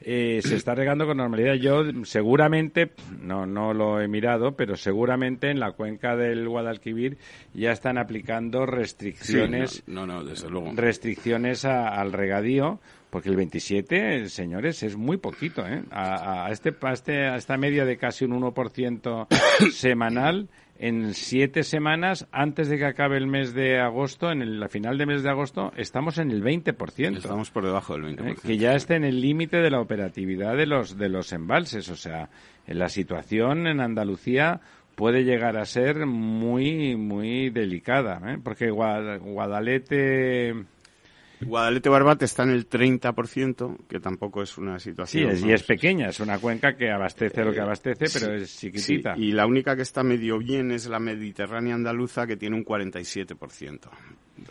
[0.00, 1.54] Eh, se está regando con normalidad.
[1.54, 7.16] Yo seguramente, no, no lo he mirado, pero seguramente en la cuenca del Guadalquivir
[7.54, 10.72] ya están aplicando restricciones, no, no, desde luego.
[10.74, 15.84] restricciones al regadío, porque el 27, señores, es muy poquito, ¿eh?
[15.92, 19.28] A, este, a, este, a esta media de casi un 1%
[19.70, 20.48] semanal,
[20.82, 24.98] en siete semanas, antes de que acabe el mes de agosto, en el, la final
[24.98, 27.18] de mes de agosto, estamos en el 20%.
[27.18, 28.28] Estamos por debajo del 20%.
[28.28, 28.34] ¿eh?
[28.44, 31.88] Que ya está en el límite de la operatividad de los, de los embalses.
[31.88, 32.30] O sea,
[32.66, 34.60] la situación en Andalucía
[34.96, 38.20] puede llegar a ser muy, muy delicada.
[38.32, 38.38] ¿eh?
[38.42, 40.52] Porque Guadalete
[41.46, 45.36] Guadalete Barbate está en el 30%, que tampoco es una situación.
[45.36, 48.58] Sí, y es pequeña, es una cuenca que abastece lo que eh, abastece, pero es
[48.58, 49.14] chiquitita.
[49.16, 53.88] y la única que está medio bien es la Mediterránea andaluza, que tiene un 47%.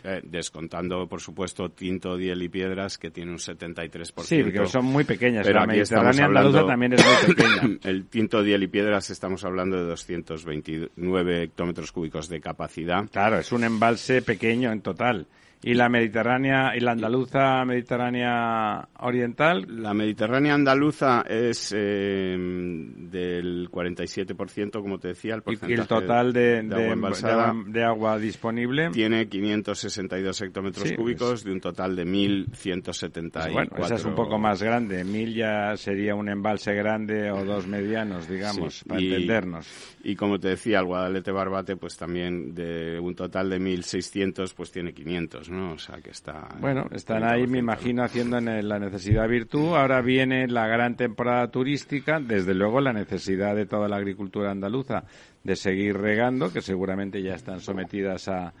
[0.04, 4.22] Eh, descontando, por supuesto, Tinto, Diel y Piedras, que tiene un 73%.
[4.22, 5.46] Sí, porque son muy pequeñas.
[5.46, 7.78] Pero la Mediterránea andaluza también es muy pequeña.
[7.84, 13.08] el Tinto, Diel y Piedras estamos hablando de 229 hectómetros cúbicos de capacidad.
[13.10, 15.26] Claro, es un embalse pequeño en total.
[15.64, 19.64] ¿Y la Mediterránea y la andaluza Mediterránea oriental?
[19.68, 26.32] La Mediterránea andaluza es eh, del 47%, como te decía, el porcentaje ¿Y el total
[26.32, 28.90] de, de, agua, disponible?
[28.90, 33.30] Tiene 562 hectómetros cúbicos de un total de 1.174.
[33.30, 35.04] Pues bueno, esa es un poco más grande.
[35.04, 39.68] Mil ya sería un embalse grande o dos medianos, digamos, para entendernos.
[40.02, 44.72] Y como te decía, el Guadalete Barbate, pues también de un total de 1.600, pues
[44.72, 45.51] tiene 500.
[45.52, 45.72] ¿No?
[45.72, 46.48] O sea, que está...
[46.58, 49.76] Bueno, están ahí, me imagino, haciendo en la necesidad virtud.
[49.76, 55.04] Ahora viene la gran temporada turística, desde luego la necesidad de toda la agricultura andaluza
[55.44, 58.52] de seguir regando, que seguramente ya están sometidas a,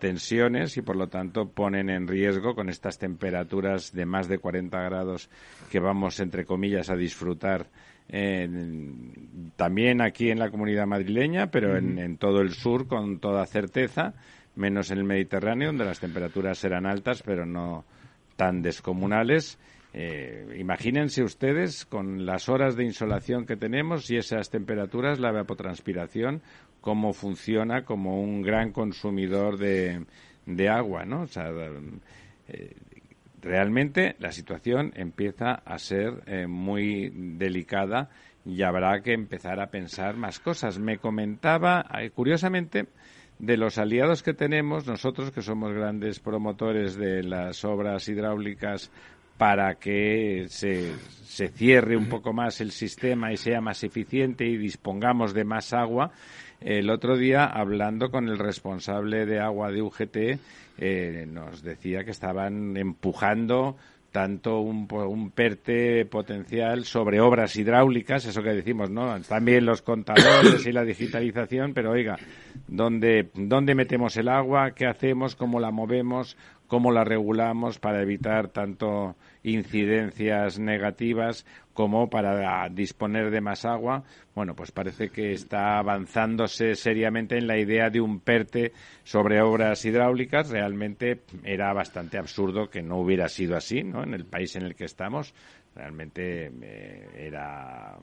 [0.00, 4.76] tensiones y por lo tanto ponen en riesgo con estas temperaturas de más de 40
[4.82, 5.30] grados
[5.70, 7.68] que vamos entre comillas a disfrutar
[9.54, 14.14] también aquí en la comunidad madrileña pero en, todo el sur con toda certeza
[14.58, 17.84] menos en el Mediterráneo, donde las temperaturas serán altas, pero no
[18.36, 19.58] tan descomunales.
[19.94, 26.42] Eh, imagínense ustedes con las horas de insolación que tenemos y esas temperaturas, la evapotranspiración,
[26.80, 30.04] cómo funciona como un gran consumidor de,
[30.44, 31.22] de agua, ¿no?
[31.22, 31.50] O sea,
[32.48, 32.76] eh,
[33.40, 38.10] realmente la situación empieza a ser eh, muy delicada
[38.44, 40.78] y habrá que empezar a pensar más cosas.
[40.78, 42.86] Me comentaba, curiosamente,
[43.38, 48.90] de los aliados que tenemos, nosotros que somos grandes promotores de las obras hidráulicas
[49.36, 54.56] para que se, se, cierre un poco más el sistema y sea más eficiente y
[54.56, 56.10] dispongamos de más agua.
[56.60, 60.16] El otro día, hablando con el responsable de agua de UGT,
[60.78, 63.76] eh, nos decía que estaban empujando
[64.18, 69.20] tanto un, un, PERTE potencial sobre obras hidráulicas, eso que decimos, ¿no?
[69.20, 72.16] También los contadores y la digitalización, pero oiga,
[72.66, 74.72] ¿dónde, ¿dónde metemos el agua?
[74.72, 75.36] ¿Qué hacemos?
[75.36, 76.36] ¿Cómo la movemos?
[76.66, 84.02] ¿Cómo la regulamos para evitar tanto incidencias negativas como para disponer de más agua.
[84.34, 88.72] Bueno, pues parece que está avanzándose seriamente en la idea de un PERTE
[89.04, 90.50] sobre obras hidráulicas.
[90.50, 94.02] Realmente era bastante absurdo que no hubiera sido así, ¿no?
[94.02, 95.34] En el país en el que estamos,
[95.74, 97.96] realmente eh, era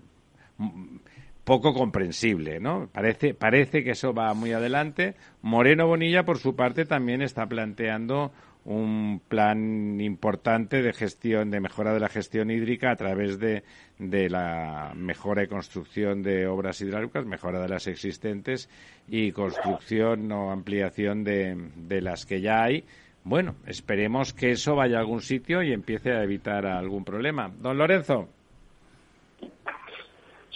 [1.45, 2.89] poco comprensible, ¿no?
[2.91, 5.15] Parece, parece que eso va muy adelante.
[5.41, 8.31] Moreno Bonilla, por su parte, también está planteando
[8.65, 13.63] un plan importante de gestión, de mejora de la gestión hídrica a través de,
[13.99, 18.69] de la mejora y construcción de obras hidráulicas, mejora de las existentes
[19.07, 22.83] y construcción o ampliación de, de las que ya hay.
[23.23, 27.51] Bueno, esperemos que eso vaya a algún sitio y empiece a evitar algún problema.
[27.59, 28.27] Don Lorenzo.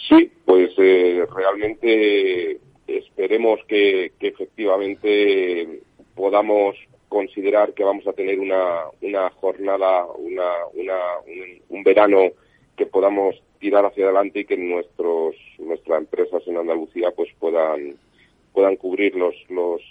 [0.08, 5.80] Sí, pues eh, realmente esperemos que, que efectivamente
[6.16, 6.76] podamos
[7.10, 10.96] considerar que vamos a tener una, una jornada, una, una,
[11.68, 12.28] un, verano
[12.76, 17.96] que podamos tirar hacia adelante y que nuestros nuestras empresas en Andalucía pues puedan
[18.52, 19.82] puedan cubrir los los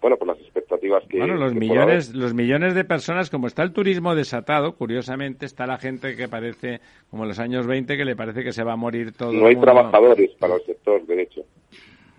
[0.00, 3.72] bueno por las expectativas que bueno los millones los millones de personas como está el
[3.72, 6.80] turismo desatado curiosamente está la gente que parece
[7.10, 9.46] como en los años 20 que le parece que se va a morir todo no
[9.46, 11.44] hay trabajadores para el sector de hecho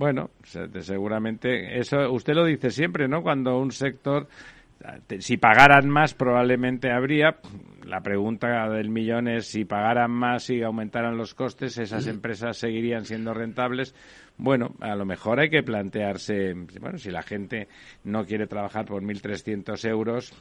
[0.04, 3.24] bueno, seguramente eso usted lo dice siempre, ¿no?
[3.24, 4.28] Cuando un sector
[5.20, 7.38] si pagaran más probablemente habría.
[7.86, 13.06] La pregunta del millón es si pagaran más y aumentaran los costes, esas empresas seguirían
[13.06, 13.96] siendo rentables.
[14.38, 17.70] Bueno, a lo mejor hay que plantearse, bueno, si la gente
[18.04, 20.34] no quiere trabajar por 1.300 euros,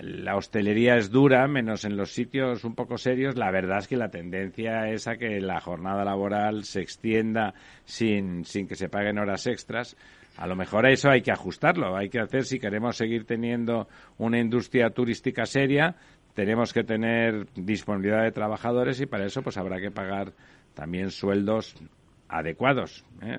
[0.00, 3.36] la hostelería es dura, menos en los sitios un poco serios.
[3.36, 8.44] La verdad es que la tendencia es a que la jornada laboral se extienda sin,
[8.44, 9.96] sin que se paguen horas extras.
[10.36, 11.96] A lo mejor a eso hay que ajustarlo.
[11.96, 15.96] Hay que hacer, si queremos seguir teniendo una industria turística seria,
[16.34, 20.32] tenemos que tener disponibilidad de trabajadores y para eso pues habrá que pagar
[20.74, 21.74] también sueldos
[22.28, 23.36] adecuados, ¿eh?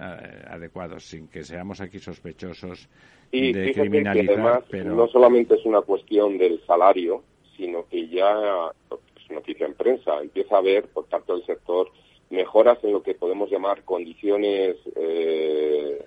[0.48, 2.90] adecuados, sin que seamos aquí sospechosos
[3.32, 4.64] y de criminalizar.
[4.70, 4.96] pero...
[4.96, 7.24] no solamente es una cuestión del salario,
[7.56, 11.92] sino que ya, es noticia en prensa, empieza a haber por parte del sector
[12.30, 16.06] mejoras en lo que podemos llamar condiciones, eh,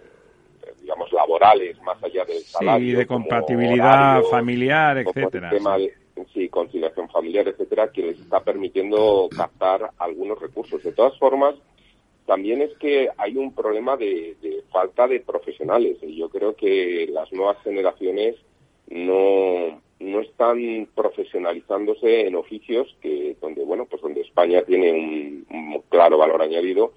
[0.81, 2.91] digamos, laborales, más allá del salario.
[2.91, 5.51] Sí, de compatibilidad familiar, etcétera.
[6.33, 6.49] sí.
[6.49, 10.83] conciliación familiar, etcétera, que les está permitiendo captar algunos recursos.
[10.83, 11.57] De todas formas,
[12.27, 14.37] también es que hay un problema de,
[14.71, 18.37] falta de profesionales y yo creo que las nuevas generaciones
[18.89, 26.19] no, no están profesionalizándose en oficios que donde bueno pues donde España tiene un claro
[26.19, 26.93] valor añadido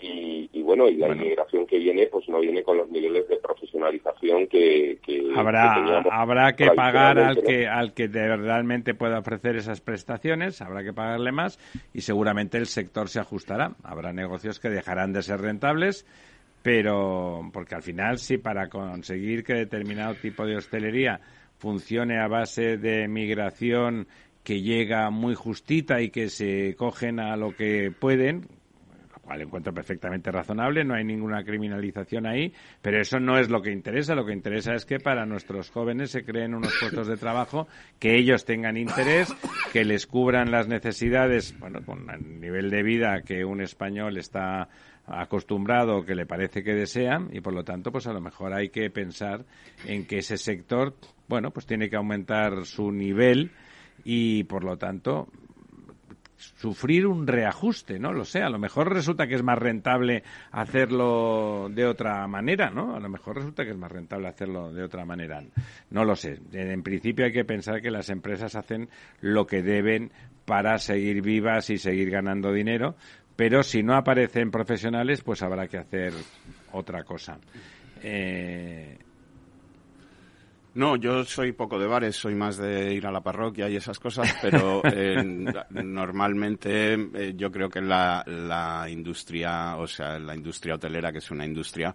[0.00, 4.46] y, bueno, y la inmigración que viene, pues no viene con los niveles de profesionalización
[4.46, 4.98] que,
[5.34, 10.92] habrá habrá que pagar al que al que realmente pueda ofrecer esas prestaciones, habrá que
[10.92, 11.58] pagarle más
[11.92, 13.72] y seguramente el sector se ajustará.
[13.82, 16.06] Habrá negocios que dejarán de ser rentables,
[16.62, 21.20] pero porque al final sí para conseguir que determinado tipo de hostelería
[21.58, 24.06] funcione a base de migración
[24.44, 28.46] que llega muy justita y que se cogen a lo que pueden,
[29.28, 32.50] cual encuentro perfectamente razonable, no hay ninguna criminalización ahí,
[32.80, 34.14] pero eso no es lo que interesa.
[34.14, 37.68] Lo que interesa es que para nuestros jóvenes se creen unos puestos de trabajo,
[37.98, 39.28] que ellos tengan interés,
[39.70, 44.70] que les cubran las necesidades, bueno, con el nivel de vida que un español está
[45.06, 48.68] acostumbrado que le parece que desea y por lo tanto pues a lo mejor hay
[48.68, 49.46] que pensar
[49.86, 50.96] en que ese sector
[51.28, 53.50] bueno pues tiene que aumentar su nivel
[54.04, 55.28] y por lo tanto
[56.38, 58.12] sufrir un reajuste, ¿no?
[58.12, 60.22] Lo sé, a lo mejor resulta que es más rentable
[60.52, 62.94] hacerlo de otra manera, ¿no?
[62.94, 65.42] A lo mejor resulta que es más rentable hacerlo de otra manera.
[65.90, 66.38] No lo sé.
[66.52, 68.88] En principio hay que pensar que las empresas hacen
[69.20, 70.12] lo que deben
[70.44, 72.94] para seguir vivas y seguir ganando dinero,
[73.36, 76.12] pero si no aparecen profesionales, pues habrá que hacer
[76.72, 77.38] otra cosa.
[78.02, 78.96] Eh,
[80.78, 83.98] no, yo soy poco de bares, soy más de ir a la parroquia y esas
[83.98, 85.24] cosas, pero eh,
[85.70, 91.30] normalmente eh, yo creo que la, la industria, o sea, la industria hotelera, que es
[91.32, 91.92] una industria,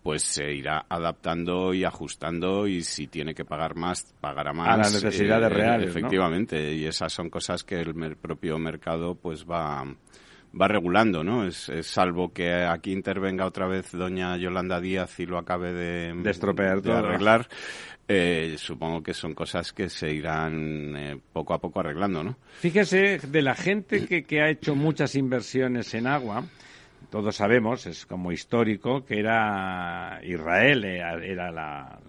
[0.00, 4.68] pues se irá adaptando y ajustando y si tiene que pagar más, pagará más.
[4.68, 9.44] A las necesidades eh, reales, Efectivamente, y esas son cosas que el propio mercado pues
[9.44, 9.84] va
[10.58, 11.46] va regulando, ¿no?
[11.46, 16.30] Es, salvo que aquí intervenga otra vez doña Yolanda Díaz y lo acabe de, de
[16.30, 17.48] estropear de arreglar.
[18.12, 22.36] Eh, supongo que son cosas que se irán eh, poco a poco arreglando, ¿no?
[22.58, 26.44] Fíjese, de la gente que, que ha hecho muchas inversiones en agua,
[27.10, 32.00] todos sabemos, es como histórico, que era Israel, era la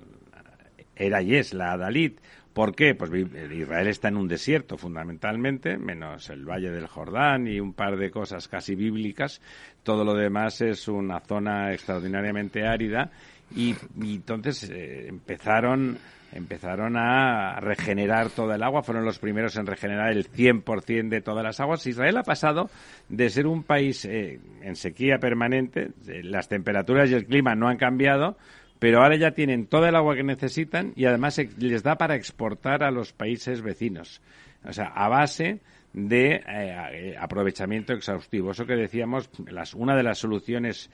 [0.95, 2.13] era y es la Adalid.
[2.53, 2.95] ¿Por qué?
[2.95, 3.11] Pues
[3.51, 8.11] Israel está en un desierto fundamentalmente, menos el Valle del Jordán y un par de
[8.11, 9.41] cosas casi bíblicas.
[9.83, 13.11] Todo lo demás es una zona extraordinariamente árida
[13.55, 15.97] y, entonces eh, empezaron
[16.33, 21.43] empezaron a regenerar toda el agua, fueron los primeros en regenerar el 100% de todas
[21.43, 21.85] las aguas.
[21.85, 22.69] Israel ha pasado
[23.09, 25.91] de ser un país eh, en sequía permanente,
[26.23, 28.37] las temperaturas y el clima no han cambiado,
[28.81, 32.81] pero ahora ya tienen toda el agua que necesitan y además les da para exportar
[32.81, 34.23] a los países vecinos.
[34.65, 35.59] O sea, a base
[35.93, 38.49] de eh, aprovechamiento exhaustivo.
[38.49, 39.29] Eso que decíamos,
[39.75, 40.89] una de las soluciones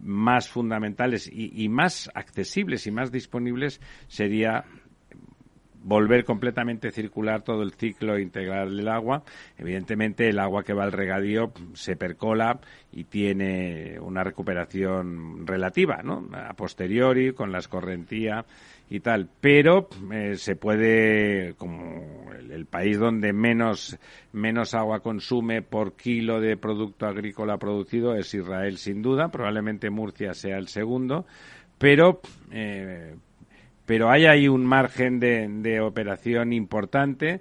[0.00, 4.64] más fundamentales y, más accesibles y más disponibles sería
[5.84, 9.22] volver completamente circular todo el ciclo integral del agua.
[9.58, 12.60] Evidentemente, el agua que va al regadío se percola
[12.92, 16.28] y tiene una recuperación relativa, ¿no?
[16.32, 18.44] A posteriori, con la escorrentía
[18.92, 19.28] y tal.
[19.40, 23.98] Pero eh, se puede, como el, país donde menos,
[24.32, 29.28] menos agua consume por kilo de producto agrícola producido es Israel, sin duda.
[29.30, 31.24] Probablemente Murcia sea el segundo.
[31.78, 32.20] Pero,
[32.50, 33.16] eh,
[33.86, 37.40] pero hay ahí un margen de, de operación importante,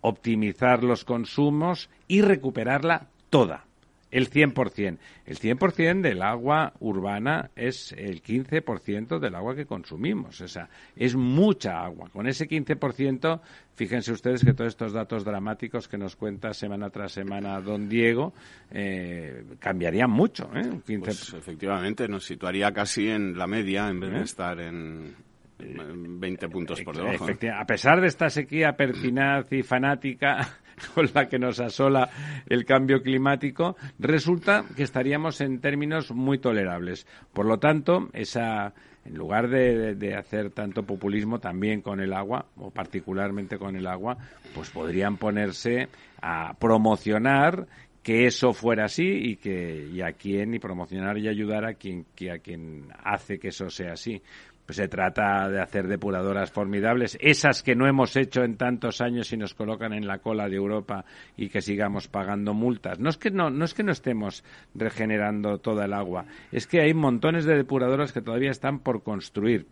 [0.00, 3.66] optimizar los consumos y recuperarla toda
[4.10, 4.98] el 100%.
[5.26, 10.40] El 100% del agua urbana es el 15% del agua que consumimos.
[10.40, 12.08] O sea, es mucha agua.
[12.10, 13.40] Con ese 15%,
[13.74, 18.32] fíjense ustedes que todos estos datos dramáticos que nos cuenta semana tras semana don Diego
[18.70, 20.48] eh, cambiarían mucho.
[20.54, 20.80] ¿eh?
[21.00, 24.22] Pues, efectivamente, nos situaría casi en la media en vez de ¿Eh?
[24.22, 25.14] estar en,
[25.58, 27.26] 20 puntos por debajo.
[27.54, 30.58] A pesar de esta sequía pertinaz y fanática,
[30.94, 32.10] con la que nos asola
[32.48, 37.06] el cambio climático, resulta que estaríamos en términos muy tolerables.
[37.32, 42.70] Por lo tanto, esa, en lugar de, hacer tanto populismo también con el agua, o
[42.70, 44.18] particularmente con el agua,
[44.54, 45.88] pues podrían ponerse
[46.20, 47.66] a promocionar
[48.02, 52.06] que eso fuera así y que y a quien y promocionar y ayudar a quien
[52.32, 54.22] a quien hace que eso sea así
[54.66, 59.32] pues se trata de hacer depuradoras formidables, esas que no hemos hecho en tantos años
[59.32, 61.04] y nos colocan en la cola de Europa
[61.36, 62.98] y que sigamos pagando multas.
[62.98, 64.44] No es que no, no es que no estemos
[64.74, 69.66] regenerando toda el agua, es que hay montones de depuradoras que todavía están por construir.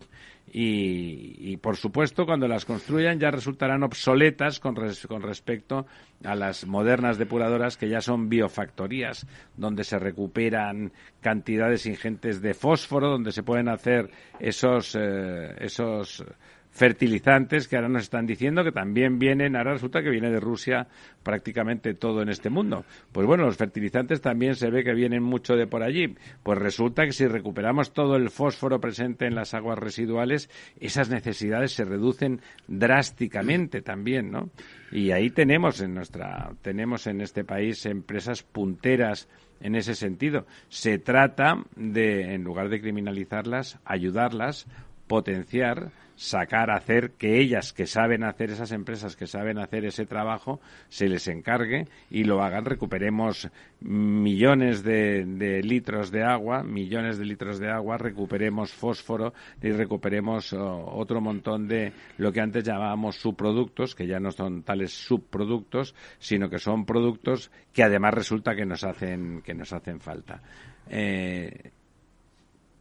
[0.56, 4.76] Y, por supuesto, cuando las construyan ya resultarán obsoletas con,
[5.08, 5.86] con, respecto
[6.22, 9.26] a las modernas depuradoras que ya son biofactorías,
[9.56, 16.24] donde se recuperan cantidades ingentes de fósforo, donde se pueden hacer esos, eh, esos
[16.74, 20.88] fertilizantes que ahora nos están diciendo que también vienen, ahora resulta que viene de Rusia
[21.22, 22.84] prácticamente todo en este mundo.
[23.12, 26.16] Pues bueno, los fertilizantes también se ve que vienen mucho de por allí.
[26.42, 30.50] Pues resulta que si recuperamos todo el fósforo presente en las aguas residuales,
[30.80, 34.50] esas necesidades se reducen drásticamente también, ¿no?
[34.90, 39.28] Y ahí tenemos en nuestra, tenemos en este país empresas punteras
[39.60, 40.44] en ese sentido.
[40.68, 44.66] Se trata de, en lugar de criminalizarlas, ayudarlas,
[45.06, 50.60] potenciar, sacar, hacer que ellas que saben hacer, esas empresas que saben hacer ese trabajo,
[50.88, 52.64] se les encargue y lo hagan.
[52.64, 53.50] Recuperemos
[53.80, 60.86] millones de, litros de agua, millones de litros de agua, recuperemos fósforo y recuperemos oh,
[60.94, 66.48] otro montón de lo que antes llamábamos subproductos, que ya no son tales subproductos, sino
[66.48, 70.40] que son productos que además resulta que nos hacen, que nos hacen falta.
[70.88, 71.70] Eh,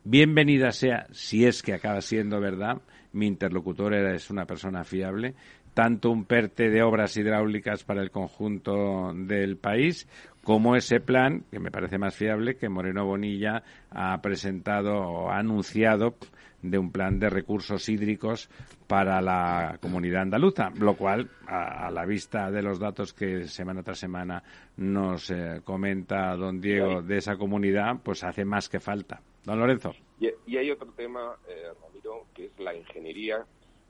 [0.04, 2.82] bienvenida sea, si es que acaba siendo verdad,
[3.14, 5.34] mi interlocutor era, es una persona fiable,
[5.74, 10.08] tanto un PERTE de obras hidráulicas para el conjunto del país
[10.44, 15.40] como ese plan, que me parece más fiable, que Moreno Bonilla ha presentado o ha
[15.40, 16.16] anunciado
[16.62, 18.50] de un plan de recursos hídricos
[18.88, 24.00] para la comunidad andaluza, lo cual, a, la vista de los datos que semana tras
[24.00, 24.44] semana
[24.78, 29.22] nos eh, comenta don Diego de esa comunidad, pues hace más que falta.
[29.44, 29.94] Don Lorenzo.
[30.20, 33.46] Y, hay otro tema, eh, Ramiro, que es la ingeniería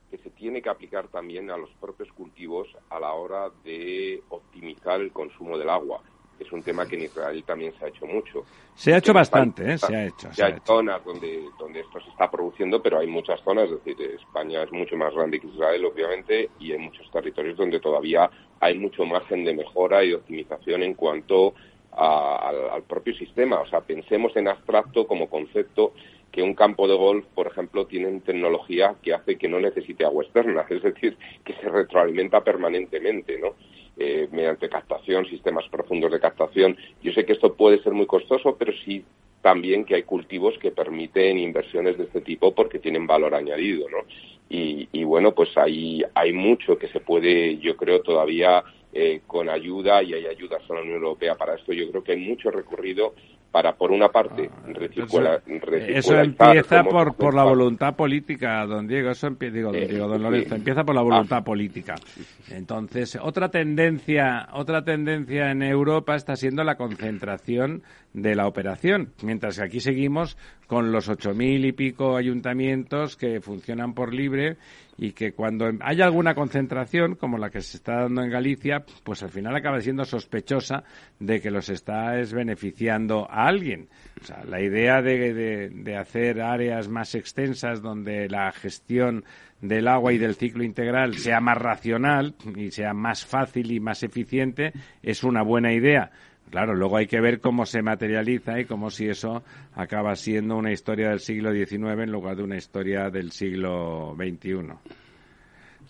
[0.10, 5.02] que se tiene que aplicar también a los propios cultivos a la hora de optimizar
[5.02, 6.02] el consumo del agua.
[6.40, 8.44] Es un tema que en Israel también se ha hecho mucho.
[8.76, 9.78] Se ha hecho bastante, ¿eh?
[9.78, 10.30] se ha hecho.
[10.44, 14.64] hay zonas donde, donde esto se está produciendo, pero hay muchas zonas, es decir, España
[14.64, 18.30] es mucho más grande que Israel, obviamente, y hay muchos territorios donde todavía
[18.60, 21.54] hay mucho margen de mejora y de optimización en cuanto
[21.96, 23.60] al, propio sistema.
[23.62, 25.94] O sea, pensemos en abstracto como concepto
[26.32, 30.24] que un campo de golf, por ejemplo, tiene tecnología que hace que no necesite agua
[30.24, 33.54] externa, es decir, que se retroalimenta permanentemente, ¿no?
[33.96, 36.76] Eh, mediante captación, sistemas profundos de captación.
[37.04, 39.06] Yo sé que esto puede ser muy costoso, pero sí
[39.44, 44.00] también que hay cultivos que permiten inversiones de este tipo porque tienen valor añadido, ¿no?
[44.50, 48.64] Y, y bueno, pues hay, hay mucho que se puede, yo creo, todavía
[48.94, 51.74] eh, con ayuda y hay ayudas a la Unión Europea para esto.
[51.74, 53.14] Yo creo que hay mucho recorrido
[53.54, 55.44] para, por una parte, ah, recircular,
[55.88, 59.12] Eso empieza por, por la voluntad política, don Diego.
[59.12, 61.44] Eso digo, don, eh, Diego, don Lorenzo, empieza por la voluntad ah.
[61.44, 61.94] política.
[62.50, 67.84] Entonces, otra tendencia, otra tendencia en Europa está siendo la concentración
[68.14, 70.36] de la operación, mientras que aquí seguimos
[70.66, 74.58] con los ocho mil y pico ayuntamientos que funcionan por libre
[74.98, 79.24] y que cuando hay alguna concentración, como la que se está dando en Galicia, pues
[79.24, 80.84] al final acaba siendo sospechosa
[81.20, 83.90] de que los está beneficiando a alguien.
[84.22, 89.24] O sea, la idea de, de hacer áreas más extensas donde la gestión
[89.62, 94.04] del agua y del ciclo integral sea más racional y sea más fácil y más
[94.04, 96.12] eficiente es una buena idea
[96.54, 99.42] Claro, luego hay que ver cómo se materializa y cómo si eso
[99.74, 104.72] acaba siendo una historia del siglo XIX en lugar de una historia del siglo XXI.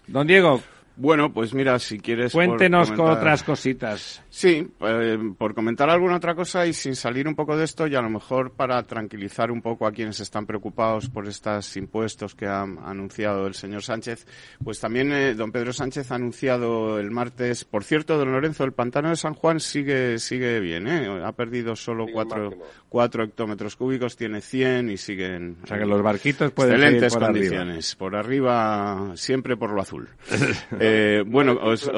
[0.07, 0.61] Don Diego,
[0.95, 2.33] bueno, pues mira, si quieres.
[2.33, 4.23] Cuéntenos con otras cositas.
[4.29, 7.95] Sí, eh, por comentar alguna otra cosa y sin salir un poco de esto, y
[7.95, 12.45] a lo mejor para tranquilizar un poco a quienes están preocupados por estos impuestos que
[12.45, 14.27] ha anunciado el señor Sánchez,
[14.63, 17.65] pues también eh, don Pedro Sánchez ha anunciado el martes.
[17.65, 21.21] Por cierto, don Lorenzo, el pantano de San Juan sigue sigue bien, ¿eh?
[21.23, 22.51] Ha perdido solo cuatro,
[22.89, 25.57] cuatro hectómetros cúbicos, tiene 100 y siguen.
[25.63, 27.95] O sea que los barquitos pueden excelentes por condiciones.
[27.95, 30.09] Por arriba, siempre por lo azul.
[30.85, 31.89] Eh, bueno, os,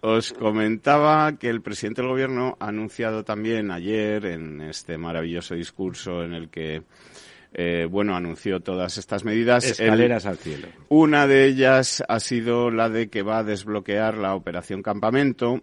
[0.00, 6.22] os, comentaba que el presidente del gobierno ha anunciado también ayer en este maravilloso discurso
[6.22, 6.82] en el que
[7.52, 9.64] eh, bueno, anunció todas estas medidas.
[9.64, 10.68] Escaleras al cielo.
[10.88, 15.62] Una de ellas ha sido la de que va a desbloquear la operación campamento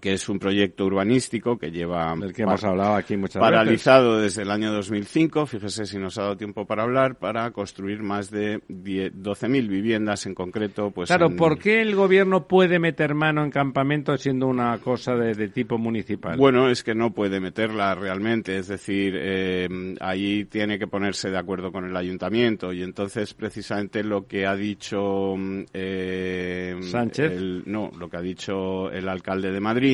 [0.00, 4.42] que es un proyecto urbanístico que lleva del que hemos hablado aquí muchas paralizado desde
[4.42, 8.60] el año 2005, fíjese si nos ha dado tiempo para hablar, para construir más de
[8.68, 10.90] 12.000 viviendas en concreto.
[10.90, 15.48] Pues claro, ¿por qué el gobierno puede meter mano en campamentos siendo una cosa de,
[15.48, 16.36] tipo municipal?
[16.36, 19.68] Bueno, es que no puede meterla realmente, es decir, eh,
[20.00, 24.56] ahí tiene que ponerse de acuerdo con el ayuntamiento y entonces precisamente lo que ha
[24.56, 25.34] dicho
[25.72, 29.85] eh, Sánchez, no, lo que ha dicho el alcalde de Madrid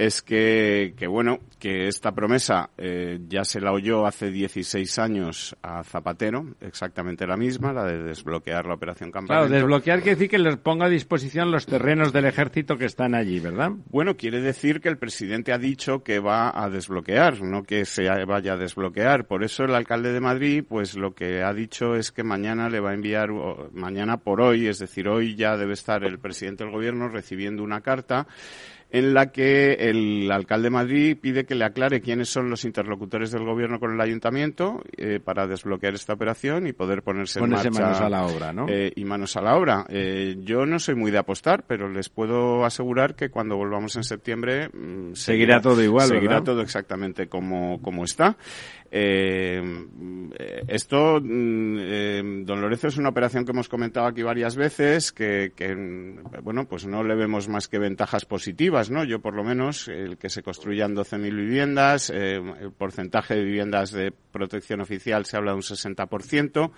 [0.00, 5.54] es que, que, bueno, que esta promesa eh, ya se la oyó hace 16 años
[5.62, 9.46] a Zapatero, exactamente la misma, la de desbloquear la operación Campamento.
[9.46, 13.14] Claro, desbloquear quiere decir que les ponga a disposición los terrenos del ejército que están
[13.14, 13.72] allí, ¿verdad?
[13.90, 18.08] Bueno, quiere decir que el presidente ha dicho que va a desbloquear, no que se
[18.24, 19.26] vaya a desbloquear.
[19.26, 22.80] Por eso el alcalde de Madrid, pues lo que ha dicho es que mañana le
[22.80, 23.28] va a enviar,
[23.72, 27.82] mañana por hoy, es decir, hoy ya debe estar el presidente del gobierno recibiendo una
[27.82, 28.26] carta
[28.90, 33.30] en la que el alcalde de Madrid pide que le aclare quiénes son los interlocutores
[33.30, 37.70] del gobierno con el ayuntamiento eh, para desbloquear esta operación y poder ponerse en marcha.
[37.70, 38.66] manos a la obra, ¿no?
[38.68, 39.86] Eh, y manos a la obra.
[39.88, 44.02] Eh, yo no soy muy de apostar, pero les puedo asegurar que cuando volvamos en
[44.02, 48.36] septiembre mm, seguirá, todo igual, Seguirá todo exactamente como, como está.
[48.92, 49.62] Eh,
[50.66, 55.52] esto, mm, eh, don Lorenzo, es una operación que hemos comentado aquí varias veces, que,
[56.42, 59.04] bueno, pues no le vemos más que ventajas positivas, ¿no?
[59.04, 63.92] Yo, por lo menos, el que se construyan 12.000 viviendas, eh, el porcentaje de viviendas
[63.92, 66.72] de protección oficial se habla de un 60%.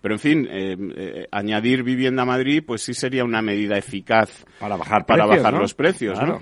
[0.00, 4.44] Pero, en fin, eh, eh, añadir vivienda a Madrid, pues sí sería una medida eficaz
[4.60, 6.40] para bajar, para bajar los precios, ¿no?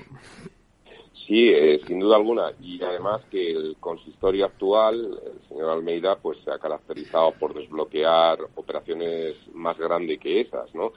[1.26, 2.52] Sí, eh, sin duda alguna.
[2.60, 8.38] Y además que el consistorio actual, el señor Almeida, pues se ha caracterizado por desbloquear
[8.54, 10.92] operaciones más grandes que esas, ¿no?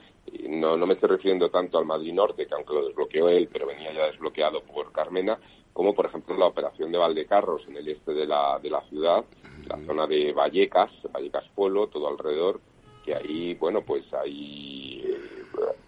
[0.48, 3.66] no, no me estoy refiriendo tanto al Madrid Norte, que aunque lo desbloqueó él, pero
[3.66, 5.38] venía ya desbloqueado por Carmena,
[5.72, 9.24] como por ejemplo la operación de Valdecarros en el este de la, de la ciudad,
[9.66, 12.60] la zona de Vallecas, Vallecas Pueblo, todo alrededor,
[13.04, 15.04] que ahí, bueno, pues hay,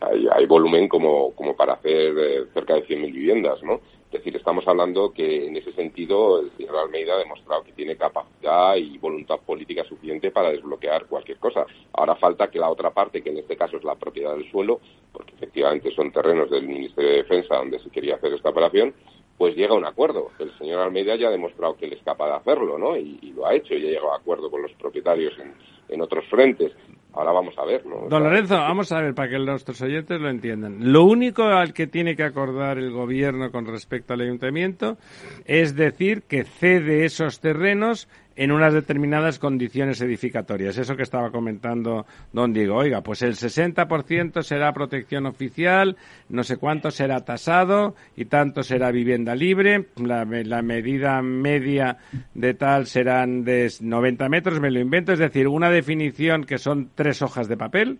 [0.00, 3.80] hay, hay volumen como, como para hacer eh, cerca de 100.000 viviendas, ¿no?
[4.12, 7.96] Es decir, estamos hablando que en ese sentido el señor Almeida ha demostrado que tiene
[7.96, 11.64] capacidad y voluntad política suficiente para desbloquear cualquier cosa.
[11.94, 14.80] Ahora falta que la otra parte, que en este caso es la propiedad del suelo,
[15.14, 18.92] porque efectivamente son terrenos del Ministerio de Defensa donde se quería hacer esta operación,
[19.38, 20.30] pues llega a un acuerdo.
[20.38, 22.98] El señor Almeida ya ha demostrado que él es capaz de hacerlo, ¿no?
[22.98, 25.54] Y, lo ha hecho y ha llegado a acuerdo con los propietarios en,
[25.88, 26.70] en otros frentes.
[27.14, 28.08] Ahora vamos a ver, ¿no?
[28.08, 30.92] Don Lorenzo, vamos a ver para que nuestros oyentes lo entiendan.
[30.92, 34.96] Lo único al que tiene que acordar el gobierno con respecto al ayuntamiento
[35.44, 40.78] es decir que cede esos terrenos en unas determinadas condiciones edificatorias.
[40.78, 42.76] Eso que estaba comentando don Diego.
[42.76, 45.96] Oiga, pues el 60% será protección oficial,
[46.28, 49.86] no sé cuánto será tasado y tanto será vivienda libre.
[49.96, 51.98] La, la medida media
[52.34, 55.12] de tal serán de 90 metros, me lo invento.
[55.12, 57.98] Es decir, una definición que son tres hojas de papel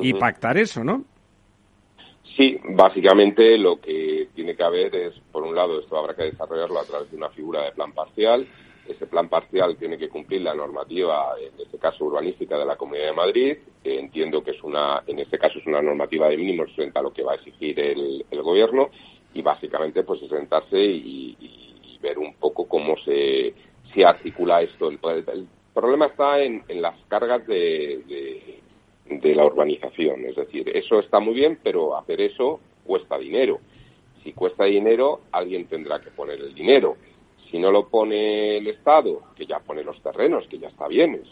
[0.00, 1.04] y pactar eso, ¿no?
[2.36, 6.78] Sí, básicamente lo que tiene que haber es, por un lado, esto habrá que desarrollarlo
[6.78, 8.46] a través de una figura de plan parcial
[8.88, 13.06] ese plan parcial tiene que cumplir la normativa, en este caso urbanística de la Comunidad
[13.06, 13.56] de Madrid.
[13.84, 17.12] entiendo que es una, en este caso es una normativa de mínimos frente a lo
[17.12, 18.90] que va a exigir el, gobierno
[19.34, 23.54] y básicamente pues sentarse y, ver un poco cómo se,
[23.92, 24.88] se articula esto.
[24.90, 24.98] El,
[25.74, 28.60] problema está en, las cargas de,
[29.06, 30.24] de la urbanización.
[30.26, 33.58] Es decir, eso está muy bien, pero hacer eso cuesta dinero.
[34.22, 36.96] Si cuesta dinero, alguien tendrá que poner el dinero
[37.50, 41.22] si no lo pone el Estado, que ya pone los terrenos, que ya está bien,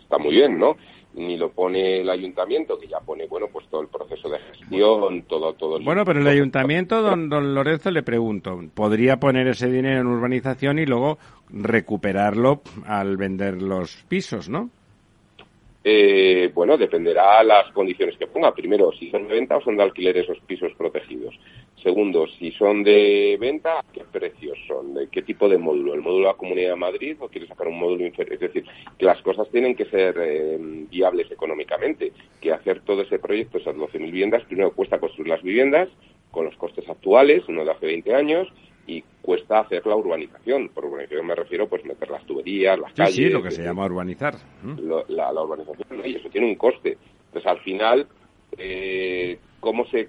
[0.00, 0.76] está muy bien, ¿no?
[1.14, 5.22] Ni lo pone el ayuntamiento, que ya pone, bueno, pues todo el proceso de gestión,
[5.22, 5.76] todo, todo.
[5.76, 10.06] El bueno, pero el ayuntamiento, don, don Lorenzo, le pregunto, ¿podría poner ese dinero en
[10.08, 11.18] urbanización y luego
[11.50, 14.70] recuperarlo al vender los pisos, no?
[15.86, 18.54] Eh, bueno, dependerá las condiciones que ponga.
[18.54, 21.38] Primero, si son de venta o son de alquiler esos pisos protegidos.
[21.82, 24.94] Segundo, si son de venta, ¿qué precios son?
[24.94, 25.92] ¿De qué tipo de módulo?
[25.92, 28.32] ¿El módulo de la Comunidad de Madrid o quiere sacar un módulo inferior?
[28.32, 28.64] Es decir,
[28.98, 30.56] que las cosas tienen que ser eh,
[30.90, 32.12] viables económicamente.
[32.40, 35.90] Que hacer todo ese proyecto, esas 12.000 viviendas, primero cuesta construir las viviendas
[36.30, 38.48] con los costes actuales, uno de hace 20 años,
[38.86, 40.68] y cuesta hacer la urbanización.
[40.68, 43.14] Por urbanización me refiero pues meter las tuberías, las calles.
[43.14, 44.34] Sí, lo que se llama urbanizar.
[45.08, 46.98] la, urbanización, y eso tiene un coste.
[47.26, 48.06] Entonces, al final,
[48.58, 50.08] eh, ¿cómo se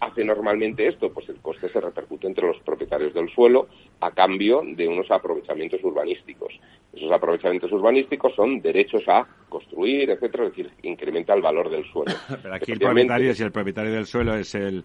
[0.00, 1.12] hace normalmente esto?
[1.12, 3.68] Pues el coste se repercute entre los propietarios del suelo
[4.00, 6.52] a cambio de unos aprovechamientos urbanísticos.
[6.92, 12.12] Esos aprovechamientos urbanísticos son derechos a construir, etcétera, es decir, incrementa el valor del suelo.
[12.42, 14.84] Pero aquí el propietario, si el propietario del suelo es el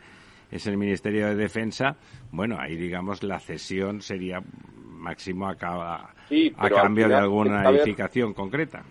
[0.53, 1.95] es el Ministerio de Defensa,
[2.31, 4.41] bueno, ahí digamos la cesión sería
[4.85, 8.83] máximo a, a cambio de alguna edificación concreta.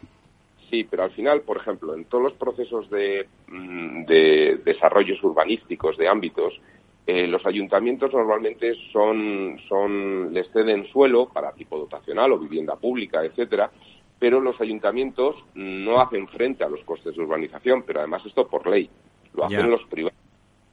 [0.68, 5.96] Sí, pero al final, por ejemplo, en todos los procesos de, mm, de desarrollos urbanísticos
[5.98, 6.60] de ámbitos,
[7.06, 13.24] eh, los ayuntamientos normalmente son, son, les ceden suelo para tipo dotacional o vivienda pública,
[13.24, 13.70] etcétera,
[14.18, 18.66] pero los ayuntamientos no hacen frente a los costes de urbanización, pero además esto por
[18.66, 18.88] ley,
[19.34, 20.21] lo hacen los privados.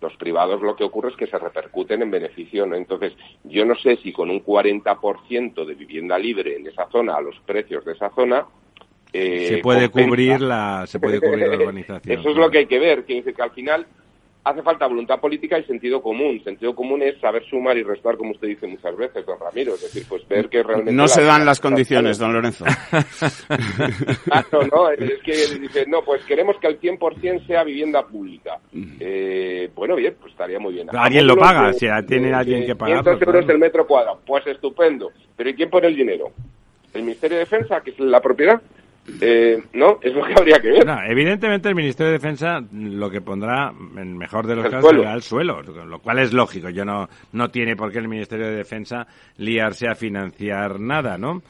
[0.02, 2.76] Los privados lo que ocurre es que se repercuten en beneficio, ¿no?
[2.76, 7.22] Entonces, yo no sé si con un 40% de vivienda libre en esa zona, a
[7.22, 8.46] los precios de esa zona,
[9.12, 12.20] eh, se puede cubrir la se puede cubrir la urbanización.
[12.20, 13.88] Eso es lo que hay que ver, que que al final
[14.44, 16.42] hace falta voluntad política y sentido común.
[16.44, 19.76] Sentido común es saber sumar y restar, como usted dice muchas veces, don Ramiro.
[19.76, 20.94] Es decir, pues ver que realmente...
[20.94, 22.66] No se dan las condiciones, don Lorenzo.
[24.26, 28.60] Claro, no, es que dice, no, pues queremos que al 100% sea vivienda pública.
[29.00, 30.88] Eh, bueno, bien, pues estaría muy bien.
[30.96, 33.04] Alguien lo paga, si tiene alguien que pagar.
[33.04, 35.12] 500 euros del metro cuadrado, pues estupendo.
[35.36, 36.32] Pero ¿y quién pone el dinero?
[36.94, 38.62] ¿El Ministerio de Defensa, que es la propiedad?
[39.22, 40.86] Eh, no, es lo que habría que ver.
[41.08, 45.22] evidentemente el Ministerio de Defensa lo que pondrá, en mejor de los casos, será el
[45.22, 46.70] suelo, lo cual es lógico.
[46.70, 51.42] Yo no, no tiene por qué el Ministerio de Defensa liarse a financiar nada, ¿no?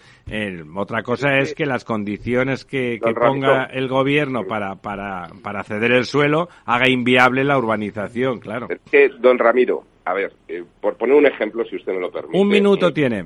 [0.76, 6.06] otra cosa es que las condiciones que, ponga el gobierno para, para, para ceder el
[6.06, 8.68] suelo haga inviable la urbanización, claro.
[8.70, 12.12] Es que, don Ramiro, a ver, eh, por poner un ejemplo, si usted me lo
[12.12, 12.38] permite.
[12.38, 13.26] Un minuto eh, tiene.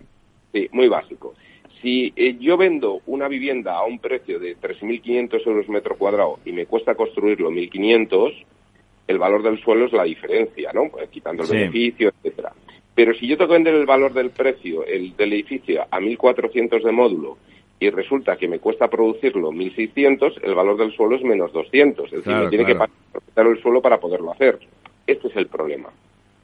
[0.54, 1.34] Sí, muy básico.
[1.84, 6.54] Si eh, yo vendo una vivienda a un precio de 3.500 euros metro cuadrado y
[6.54, 8.46] me cuesta construirlo 1.500,
[9.10, 10.90] el valor del suelo es la diferencia, ¿no?
[10.90, 12.54] Pues, quitando el beneficio, etcétera.
[12.96, 16.84] Pero si yo tengo que vender el valor del precio el, del edificio a 1.400
[16.84, 17.38] de módulo
[17.82, 22.06] y resulta que me cuesta producirlo 1.600, el valor del suelo es menos 200.
[22.06, 22.92] Es decir, me tiene que pagar
[23.36, 24.58] el suelo para poderlo hacer.
[25.06, 25.90] Este es el problema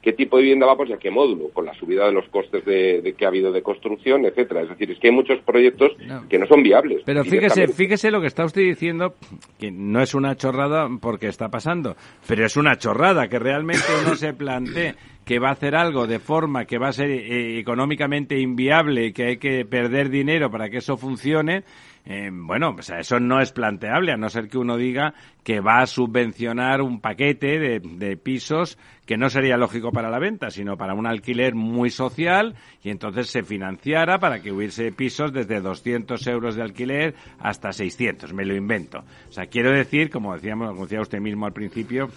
[0.02, 2.64] qué tipo de vivienda vamos y a qué módulo, con la subida de los costes
[2.64, 4.62] de, que ha habido de construcción, etcétera.
[4.62, 5.92] Es decir, es que hay muchos proyectos
[6.28, 7.02] que no son viables.
[7.04, 9.14] Pero fíjese, fíjese lo que está usted diciendo,
[9.58, 11.96] que no es una chorrada porque está pasando,
[12.26, 14.94] pero es una chorrada que realmente uno se plantee
[15.24, 19.12] que va a hacer algo de forma que va a ser eh, económicamente inviable y
[19.12, 21.62] que hay que perder dinero para que eso funcione,
[22.06, 25.80] eh, bueno, pues eso no es planteable, a no ser que uno diga que va
[25.80, 30.94] a subvencionar un paquete de, pisos que no sería lógico para la venta, sino para
[30.94, 36.56] un alquiler muy social y entonces se financiara para que hubiese pisos desde 200 euros
[36.56, 39.04] de alquiler hasta 600, me lo invento.
[39.28, 42.08] O sea, quiero decir, como decíamos, como decía usted mismo al principio,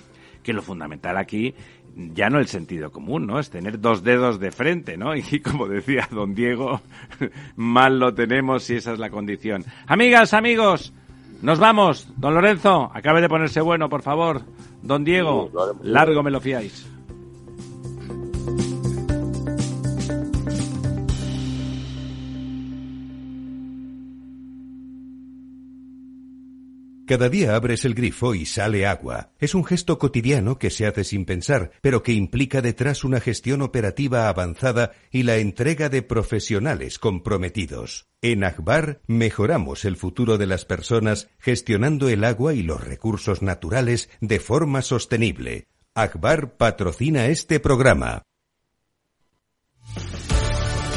[0.44, 1.56] que lo fundamental aquí
[1.96, 3.40] ya no el sentido común, ¿no?
[3.40, 5.16] Es tener dos dedos de frente, ¿no?
[5.32, 6.82] Y como decía don Diego,
[7.56, 9.64] mal lo tenemos si esa es la condición.
[9.88, 10.94] Amigas, amigos,
[11.42, 12.08] nos vamos.
[12.18, 14.42] Don Lorenzo, acabe de ponerse bueno, por favor.
[14.82, 16.93] Don Diego, largo me lo fiáis.
[27.14, 29.30] Cada día abres el grifo y sale agua.
[29.38, 33.62] Es un gesto cotidiano que se hace sin pensar, pero que implica detrás una gestión
[33.62, 38.08] operativa avanzada y la entrega de profesionales comprometidos.
[38.24, 44.10] En Akbar mejoramos el futuro de las personas gestionando el agua y los recursos naturales
[44.20, 45.68] de forma sostenible.
[45.94, 48.24] Akbar patrocina este programa.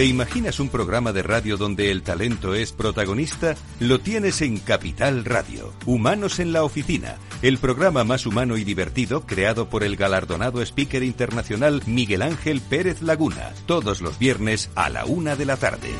[0.00, 3.54] ¿Te imaginas un programa de radio donde el talento es protagonista?
[3.80, 5.74] Lo tienes en Capital Radio.
[5.84, 11.02] Humanos en la Oficina, el programa más humano y divertido creado por el galardonado speaker
[11.02, 15.90] internacional Miguel Ángel Pérez Laguna, todos los viernes a la una de la tarde.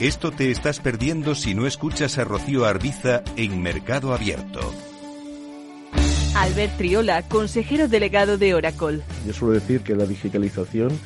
[0.00, 4.89] Esto te estás perdiendo si no escuchas a Rocío Arbiza en Mercado Abierto.
[6.34, 9.00] Albert Triola, consejero delegado de Oracle.
[9.26, 10.98] Yo suelo decir que la digitalización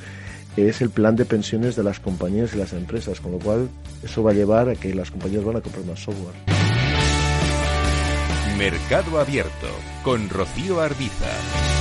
[0.57, 3.69] es el plan de pensiones de las compañías y las empresas, con lo cual
[4.03, 6.35] eso va a llevar a que las compañías van a comprar más software.
[8.59, 9.69] Mercado Abierto
[10.05, 11.74] con Rocío Arbiza.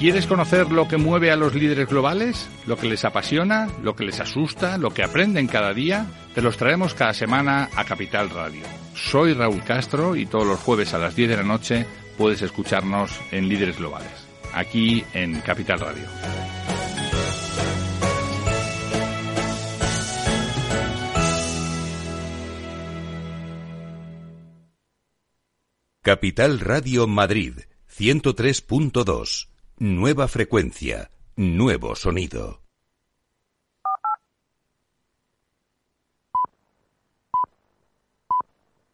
[0.00, 2.48] ¿Quieres conocer lo que mueve a los líderes globales?
[2.66, 3.68] ¿Lo que les apasiona?
[3.82, 4.78] ¿Lo que les asusta?
[4.78, 6.06] ¿Lo que aprenden cada día?
[6.34, 8.62] Te los traemos cada semana a Capital Radio.
[8.94, 11.86] Soy Raúl Castro y todos los jueves a las 10 de la noche
[12.16, 16.04] puedes escucharnos en Líderes Globales, aquí en Capital Radio.
[26.00, 27.52] Capital Radio Madrid
[27.94, 29.50] 103.2
[29.82, 32.69] Nueva frecuencia, nuevo sonido.